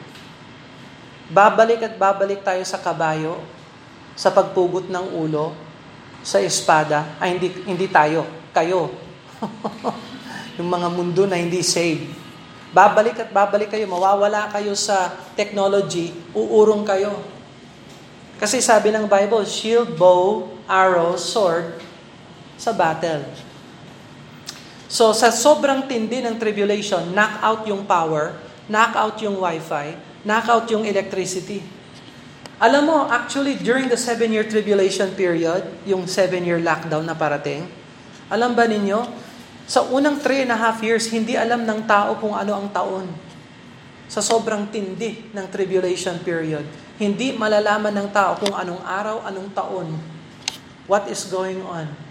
Babalik 1.31 1.85
at 1.87 1.95
babalik 1.95 2.43
tayo 2.43 2.65
sa 2.67 2.81
kabayo, 2.83 3.39
sa 4.19 4.35
pagpugot 4.35 4.91
ng 4.91 5.07
ulo, 5.15 5.55
sa 6.27 6.43
espada. 6.43 7.15
Ay, 7.23 7.39
hindi, 7.39 7.49
hindi 7.63 7.87
tayo. 7.87 8.27
Kayo. 8.51 8.91
yung 10.59 10.67
mga 10.67 10.89
mundo 10.91 11.23
na 11.31 11.39
hindi 11.39 11.63
saved. 11.63 12.11
Babalik 12.75 13.23
at 13.23 13.31
babalik 13.31 13.71
kayo. 13.71 13.87
Mawawala 13.87 14.51
kayo 14.51 14.75
sa 14.75 15.15
technology. 15.39 16.11
Uurong 16.35 16.83
kayo. 16.83 17.23
Kasi 18.43 18.59
sabi 18.59 18.91
ng 18.91 19.07
Bible, 19.07 19.47
shield, 19.47 19.95
bow, 19.95 20.51
arrow, 20.67 21.15
sword, 21.15 21.79
sa 22.59 22.75
battle. 22.75 23.23
So 24.89 25.13
sa 25.13 25.29
sobrang 25.29 25.85
tindi 25.85 26.25
ng 26.25 26.41
tribulation, 26.41 27.13
knock 27.13 27.45
out 27.45 27.63
yung 27.69 27.85
power, 27.85 28.33
knock 28.73 28.97
out 28.97 29.21
yung 29.21 29.37
wifi, 29.37 29.93
knock 30.25 30.49
out 30.49 30.65
yung 30.73 30.89
electricity. 30.89 31.61
Alam 32.59 32.91
mo, 32.91 32.99
actually, 33.07 33.55
during 33.61 33.87
the 33.87 34.01
seven-year 34.01 34.49
tribulation 34.49 35.13
period, 35.15 35.63
yung 35.87 36.09
seven-year 36.09 36.59
lockdown 36.59 37.07
na 37.07 37.15
parating, 37.15 37.69
alam 38.33 38.57
ba 38.57 38.67
ninyo, 38.67 38.99
sa 39.69 39.85
unang 39.85 40.19
three 40.19 40.43
and 40.43 40.51
a 40.51 40.59
half 40.59 40.81
years, 40.81 41.07
hindi 41.13 41.37
alam 41.37 41.69
ng 41.69 41.85
tao 41.85 42.17
kung 42.19 42.33
ano 42.33 42.57
ang 42.57 42.73
taon. 42.73 43.07
Sa 44.09 44.25
sobrang 44.25 44.73
tindi 44.73 45.21
ng 45.37 45.47
tribulation 45.53 46.17
period, 46.25 46.65
hindi 46.97 47.37
malalaman 47.37 47.93
ng 47.93 48.09
tao 48.09 48.41
kung 48.41 48.57
anong 48.57 48.81
araw, 48.83 49.23
anong 49.29 49.53
taon, 49.53 49.89
what 50.89 51.07
is 51.13 51.29
going 51.29 51.61
on 51.63 52.08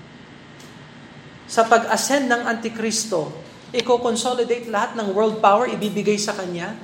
sa 1.48 1.64
pag-ascend 1.64 2.28
ng 2.28 2.44
Antikristo, 2.44 3.32
i-consolidate 3.72 4.68
lahat 4.68 5.00
ng 5.00 5.16
world 5.16 5.40
power, 5.40 5.72
ibibigay 5.72 6.20
sa 6.20 6.36
Kanya. 6.36 6.76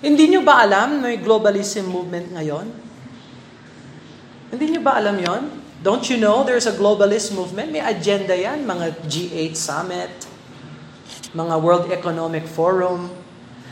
Hindi 0.00 0.32
nyo 0.32 0.40
ba 0.40 0.64
alam 0.64 1.04
may 1.04 1.20
globalism 1.20 1.92
movement 1.92 2.32
ngayon? 2.32 2.66
Hindi 4.48 4.64
nyo 4.72 4.80
ba 4.80 4.96
alam 4.96 5.16
yon? 5.20 5.42
Don't 5.84 6.02
you 6.10 6.16
know 6.18 6.42
there's 6.42 6.66
a 6.66 6.74
globalist 6.74 7.36
movement? 7.36 7.70
May 7.70 7.84
agenda 7.84 8.32
yan, 8.34 8.64
mga 8.64 9.06
G8 9.06 9.54
summit, 9.54 10.10
mga 11.36 11.54
World 11.60 11.86
Economic 11.92 12.48
Forum. 12.48 13.12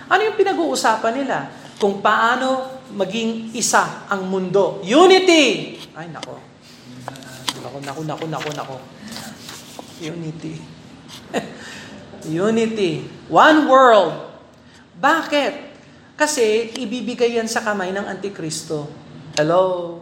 Ano 0.07 0.21
yung 0.23 0.37
pinag-uusapan 0.39 1.13
nila? 1.17 1.49
Kung 1.81 1.99
paano 2.05 2.77
maging 2.95 3.57
isa 3.57 4.07
ang 4.07 4.31
mundo. 4.31 4.79
Unity! 4.87 5.75
Ay, 5.97 6.07
nako. 6.13 6.39
Nako, 7.59 7.79
nako, 7.83 8.01
nako, 8.07 8.25
nako, 8.31 8.51
nako. 8.55 8.77
Unity. 10.01 10.61
Unity. 12.29 13.09
One 13.29 13.69
world. 13.69 14.13
Bakit? 14.97 15.53
Kasi 16.17 16.73
ibibigay 16.77 17.37
yan 17.37 17.49
sa 17.49 17.61
kamay 17.61 17.93
ng 17.93 18.05
Antikristo. 18.05 18.89
Hello? 19.37 20.01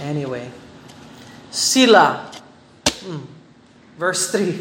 Anyway. 0.00 0.48
Sila. 1.52 2.32
Hmm. 3.04 3.24
Verse 3.96 4.32
3. 4.32 4.60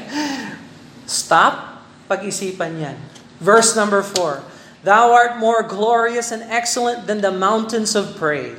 Stop. 1.08 1.84
Pag-isipan 2.08 2.72
yan. 2.76 2.96
Verse 3.40 3.72
number 3.76 4.04
4. 4.04 4.44
Thou 4.84 5.12
art 5.12 5.36
more 5.36 5.60
glorious 5.60 6.32
and 6.32 6.40
excellent 6.48 7.04
than 7.04 7.20
the 7.20 7.32
mountains 7.32 7.92
of 7.92 8.16
prey. 8.16 8.56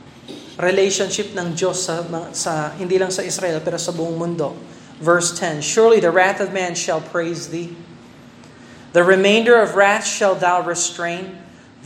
relationship 0.57 1.35
ng 1.35 1.53
Diyos 1.59 1.83
sa, 1.83 2.01
sa, 2.31 2.71
hindi 2.79 2.97
lang 2.97 3.11
sa 3.11 3.21
Israel, 3.21 3.59
pero 3.59 3.75
sa 3.75 3.91
buong 3.91 4.15
mundo. 4.15 4.55
Verse 5.03 5.35
10, 5.35 5.59
Surely 5.59 5.99
the 5.99 6.11
wrath 6.11 6.39
of 6.39 6.51
man 6.51 6.73
shall 6.73 7.03
praise 7.03 7.51
thee. 7.51 7.75
The 8.91 9.03
remainder 9.03 9.59
of 9.59 9.75
wrath 9.75 10.07
shall 10.07 10.35
thou 10.35 10.63
restrain. 10.63 11.37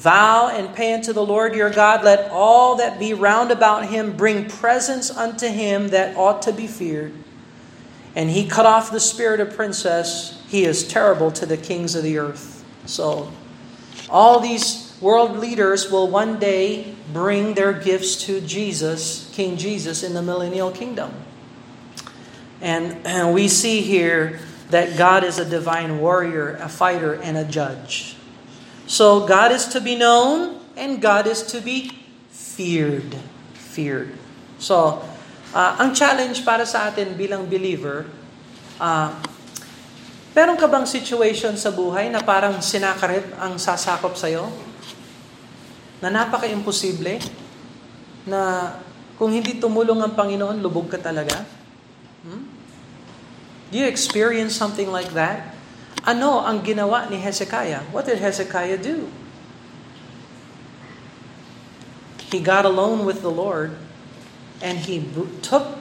Vow 0.04 0.50
and 0.50 0.76
pay 0.76 0.94
unto 0.94 1.14
the 1.14 1.26
Lord 1.26 1.56
your 1.56 1.70
God, 1.70 2.04
let 2.04 2.30
all 2.30 2.76
that 2.76 3.00
be 3.00 3.14
round 3.14 3.52
about 3.52 3.88
him 3.88 4.16
bring 4.16 4.50
presents 4.50 5.10
unto 5.10 5.48
him 5.48 5.88
that 5.90 6.18
ought 6.18 6.42
to 6.44 6.54
be 6.54 6.68
feared 6.68 7.14
and 8.16 8.30
he 8.30 8.48
cut 8.48 8.66
off 8.66 8.92
the 8.92 9.00
spirit 9.00 9.40
of 9.40 9.56
princess, 9.56 10.42
he 10.48 10.66
is 10.66 10.88
terrible 10.88 11.32
to 11.32 11.46
the 11.46 11.58
kings 11.58 11.96
of 11.96 12.04
the 12.04 12.18
earth. 12.18 12.64
So, 12.86 13.32
all 14.10 14.40
these 14.40 14.96
world 15.02 15.38
leaders 15.38 15.92
will 15.92 16.08
one 16.08 16.40
day 16.40 16.96
bring 17.12 17.56
their 17.56 17.74
gifts 17.74 18.16
to 18.26 18.42
Jesus, 18.42 19.32
King 19.34 19.58
Jesus, 19.58 20.04
in 20.04 20.14
the 20.14 20.22
millennial 20.22 20.72
kingdom. 20.72 21.12
And, 22.62 23.06
and 23.06 23.34
we 23.34 23.48
see 23.48 23.82
here 23.82 24.40
that 24.70 24.98
God 24.98 25.24
is 25.24 25.40
a 25.40 25.46
divine 25.46 26.00
warrior, 26.00 26.56
a 26.56 26.70
fighter, 26.70 27.16
and 27.16 27.36
a 27.36 27.44
judge. 27.44 28.16
So, 28.86 29.26
God 29.26 29.52
is 29.52 29.68
to 29.72 29.80
be 29.80 29.96
known, 29.96 30.60
and 30.76 31.02
God 31.02 31.28
is 31.28 31.44
to 31.54 31.62
be 31.62 31.92
feared. 32.32 33.16
Feared. 33.54 34.16
So, 34.60 35.04
Uh, 35.54 35.78
ang 35.78 35.94
challenge 35.94 36.42
para 36.42 36.66
sa 36.66 36.90
atin 36.90 37.14
bilang 37.14 37.46
believer, 37.46 38.10
uh, 38.82 39.14
meron 40.34 40.58
ka 40.58 40.66
bang 40.66 40.82
situation 40.82 41.54
sa 41.54 41.70
buhay 41.70 42.10
na 42.10 42.26
parang 42.26 42.58
sinakarip 42.58 43.38
ang 43.38 43.62
sasakop 43.62 44.18
sa'yo? 44.18 44.50
Na 46.02 46.10
napaka-imposible? 46.10 47.22
Na 48.26 48.74
kung 49.22 49.30
hindi 49.30 49.62
tumulong 49.62 50.02
ang 50.02 50.18
Panginoon, 50.18 50.58
lubog 50.58 50.90
ka 50.90 50.98
talaga? 50.98 51.46
Hmm? 52.26 52.50
Do 53.70 53.78
you 53.78 53.86
experience 53.86 54.58
something 54.58 54.90
like 54.90 55.14
that? 55.14 55.53
Ano 56.04 56.44
ang 56.44 56.60
ginawa 56.60 57.08
ni 57.08 57.16
Hezekiah? 57.16 57.88
What 57.96 58.04
did 58.12 58.20
Hezekiah 58.20 58.76
do? 58.76 59.08
He 62.28 62.44
got 62.44 62.68
alone 62.68 63.08
with 63.08 63.24
the 63.24 63.32
Lord 63.32 63.80
and 64.60 64.84
he 64.84 65.00
took 65.40 65.80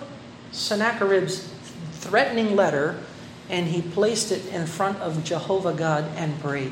Sennacherib's 0.54 1.50
threatening 1.98 2.54
letter 2.54 3.02
and 3.50 3.74
he 3.74 3.82
placed 3.82 4.30
it 4.30 4.46
in 4.54 4.70
front 4.70 5.02
of 5.02 5.26
Jehovah 5.26 5.74
God 5.74 6.06
and 6.14 6.38
prayed. 6.38 6.70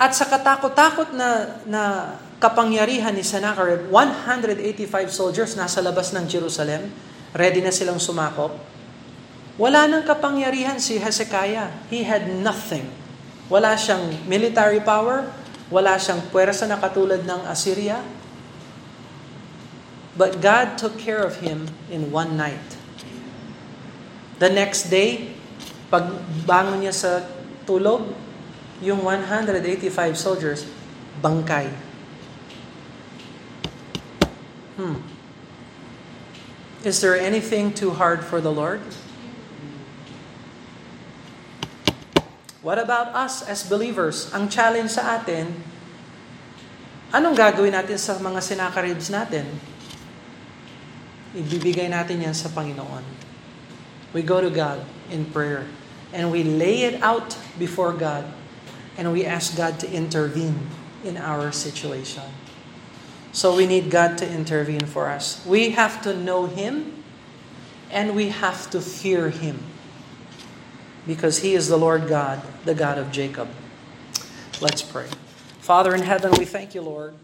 At 0.00 0.16
sa 0.16 0.28
katakot-takot 0.28 1.12
na, 1.12 1.60
na 1.68 1.82
kapangyarihan 2.40 3.12
ni 3.12 3.20
Sennacherib, 3.20 3.88
185 3.92 5.12
soldiers 5.12 5.52
nasa 5.56 5.84
labas 5.84 6.12
ng 6.16 6.24
Jerusalem, 6.24 6.88
ready 7.36 7.60
na 7.60 7.68
silang 7.68 8.00
sumakop. 8.00 8.69
Wala 9.60 9.84
nang 9.84 10.08
kapangyarihan 10.08 10.80
si 10.80 10.96
Hezekiah. 10.96 11.68
He 11.92 12.08
had 12.08 12.32
nothing. 12.32 12.88
Wala 13.52 13.76
siyang 13.76 14.24
military 14.24 14.80
power, 14.80 15.28
wala 15.68 16.00
siyang 16.00 16.24
puwersa 16.32 16.64
na 16.64 16.80
katulad 16.80 17.28
ng 17.28 17.44
Assyria, 17.44 18.00
But 20.20 20.44
God 20.44 20.76
took 20.76 20.98
care 20.98 21.22
of 21.22 21.40
him 21.40 21.72
in 21.88 22.12
one 22.12 22.36
night. 22.36 22.76
The 24.36 24.52
next 24.52 24.92
day, 24.92 25.32
pagbangon 25.88 26.84
niya 26.84 26.92
sa 26.92 27.24
tulog, 27.64 28.10
yung 28.84 29.00
185 29.00 30.20
soldiers, 30.20 30.68
bangkay. 31.24 31.72
Hmm. 34.76 35.00
Is 36.84 37.00
there 37.04 37.16
anything 37.16 37.72
too 37.72 37.96
hard 37.96 38.20
for 38.20 38.40
the 38.40 38.52
Lord? 38.52 38.84
What 42.60 42.76
about 42.76 43.16
us 43.16 43.40
as 43.40 43.64
believers? 43.64 44.28
Ang 44.36 44.52
challenge 44.52 44.92
sa 44.96 45.16
atin, 45.16 45.48
anong 47.12 47.36
gagawin 47.36 47.72
natin 47.72 47.96
sa 47.96 48.20
mga 48.20 48.40
sinakaribs 48.44 49.08
natin? 49.08 49.48
ibibigay 51.34 51.86
natin 51.86 52.22
yan 52.26 52.34
sa 52.34 52.50
Panginoon. 52.50 53.06
We 54.10 54.26
go 54.26 54.42
to 54.42 54.50
God 54.50 54.82
in 55.10 55.30
prayer 55.30 55.66
and 56.10 56.34
we 56.34 56.42
lay 56.42 56.82
it 56.82 56.98
out 57.02 57.38
before 57.54 57.94
God 57.94 58.26
and 58.98 59.14
we 59.14 59.22
ask 59.22 59.54
God 59.54 59.78
to 59.80 59.86
intervene 59.86 60.58
in 61.06 61.14
our 61.14 61.54
situation. 61.54 62.26
So 63.30 63.54
we 63.54 63.70
need 63.70 63.94
God 63.94 64.18
to 64.18 64.26
intervene 64.26 64.90
for 64.90 65.06
us. 65.06 65.38
We 65.46 65.70
have 65.78 66.02
to 66.02 66.10
know 66.10 66.50
Him 66.50 66.98
and 67.94 68.18
we 68.18 68.34
have 68.34 68.66
to 68.74 68.82
fear 68.82 69.30
Him 69.30 69.62
because 71.14 71.38
He 71.38 71.54
is 71.54 71.68
the 71.68 71.76
Lord 71.76 72.08
God, 72.08 72.40
the 72.64 72.74
God 72.74 72.98
of 72.98 73.10
Jacob. 73.10 73.48
Let's 74.60 74.82
pray. 74.82 75.08
Father 75.60 75.94
in 75.94 76.02
heaven, 76.02 76.32
we 76.38 76.44
thank 76.44 76.74
you, 76.74 76.82
Lord 76.82 77.14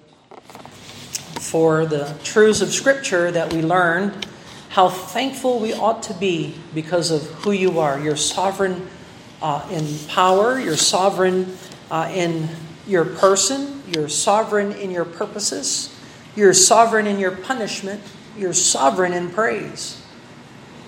for 1.46 1.86
the 1.86 2.12
truths 2.24 2.60
of 2.60 2.70
Scripture 2.70 3.30
that 3.30 3.52
we 3.52 3.62
learned, 3.62 4.26
how 4.68 4.88
thankful 4.88 5.60
we 5.60 5.72
ought 5.72 6.02
to 6.02 6.14
be 6.14 6.54
because 6.74 7.10
of 7.10 7.22
who 7.44 7.52
you 7.52 7.78
are. 7.78 8.00
You're 8.00 8.16
sovereign 8.16 8.88
uh, 9.40 9.66
in 9.70 9.86
power, 10.08 10.58
you're 10.58 10.76
sovereign 10.76 11.56
uh, 11.90 12.10
in 12.12 12.48
your 12.86 13.04
person, 13.04 13.82
you're 13.86 14.08
sovereign 14.08 14.72
in 14.72 14.90
your 14.90 15.04
purposes, 15.04 15.96
you're 16.34 16.52
sovereign 16.52 17.06
in 17.06 17.18
your 17.18 17.30
punishment, 17.30 18.02
you're 18.36 18.52
sovereign 18.52 19.12
in 19.12 19.30
praise. 19.30 20.02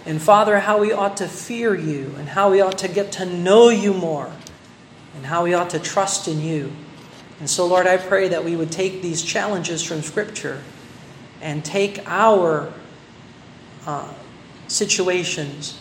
And 0.08 0.22
Father, 0.22 0.58
how 0.58 0.78
we 0.78 0.90
ought 0.90 1.18
to 1.18 1.28
fear 1.28 1.74
you, 1.74 2.14
and 2.16 2.30
how 2.30 2.50
we 2.50 2.62
ought 2.62 2.78
to 2.78 2.88
get 2.88 3.12
to 3.12 3.26
know 3.26 3.68
you 3.68 3.92
more, 3.92 4.32
and 5.14 5.26
how 5.26 5.44
we 5.44 5.52
ought 5.52 5.68
to 5.70 5.78
trust 5.78 6.28
in 6.28 6.40
you. 6.40 6.72
And 7.40 7.50
so, 7.50 7.66
Lord, 7.66 7.86
I 7.86 7.98
pray 7.98 8.28
that 8.28 8.42
we 8.42 8.56
would 8.56 8.72
take 8.72 9.02
these 9.02 9.22
challenges 9.22 9.82
from 9.82 10.00
Scripture 10.00 10.62
and 11.42 11.62
take 11.62 12.00
our 12.06 12.72
uh, 13.84 14.10
situations 14.66 15.78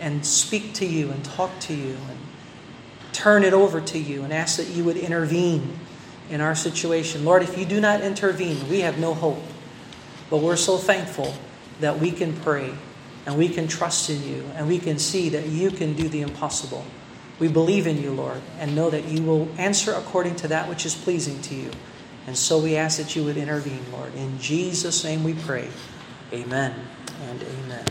and 0.00 0.26
speak 0.26 0.74
to 0.74 0.84
you 0.84 1.12
and 1.12 1.24
talk 1.24 1.56
to 1.60 1.72
you 1.72 1.96
and 2.10 2.18
turn 3.12 3.44
it 3.44 3.52
over 3.52 3.80
to 3.80 3.98
you 4.00 4.24
and 4.24 4.32
ask 4.32 4.56
that 4.56 4.70
you 4.70 4.82
would 4.82 4.96
intervene 4.96 5.78
in 6.30 6.40
our 6.40 6.56
situation. 6.56 7.24
Lord, 7.24 7.44
if 7.44 7.56
you 7.56 7.64
do 7.64 7.80
not 7.80 8.00
intervene, 8.00 8.68
we 8.68 8.80
have 8.80 8.98
no 8.98 9.14
hope. 9.14 9.44
But 10.30 10.38
we're 10.38 10.56
so 10.56 10.78
thankful 10.78 11.32
that 11.78 12.00
we 12.00 12.10
can 12.10 12.34
pray 12.34 12.74
and 13.28 13.36
we 13.36 13.46
can 13.46 13.68
trust 13.68 14.08
in 14.08 14.26
you 14.26 14.42
and 14.54 14.66
we 14.66 14.78
can 14.78 14.98
see 14.98 15.28
that 15.28 15.44
you 15.48 15.70
can 15.70 15.92
do 15.92 16.08
the 16.08 16.22
impossible. 16.22 16.82
We 17.38 17.48
believe 17.48 17.86
in 17.86 18.00
you, 18.00 18.10
Lord, 18.10 18.40
and 18.58 18.74
know 18.74 18.88
that 18.88 19.04
you 19.04 19.22
will 19.22 19.50
answer 19.58 19.92
according 19.92 20.36
to 20.36 20.48
that 20.48 20.66
which 20.66 20.86
is 20.86 20.94
pleasing 20.94 21.38
to 21.42 21.54
you. 21.54 21.70
And 22.26 22.34
so 22.34 22.58
we 22.58 22.76
ask 22.76 22.96
that 22.96 23.14
you 23.14 23.24
would 23.24 23.36
intervene, 23.36 23.84
Lord. 23.92 24.14
In 24.14 24.38
Jesus' 24.38 25.04
name 25.04 25.24
we 25.24 25.34
pray. 25.34 25.68
Amen 26.32 26.74
and 27.28 27.42
amen. 27.42 27.84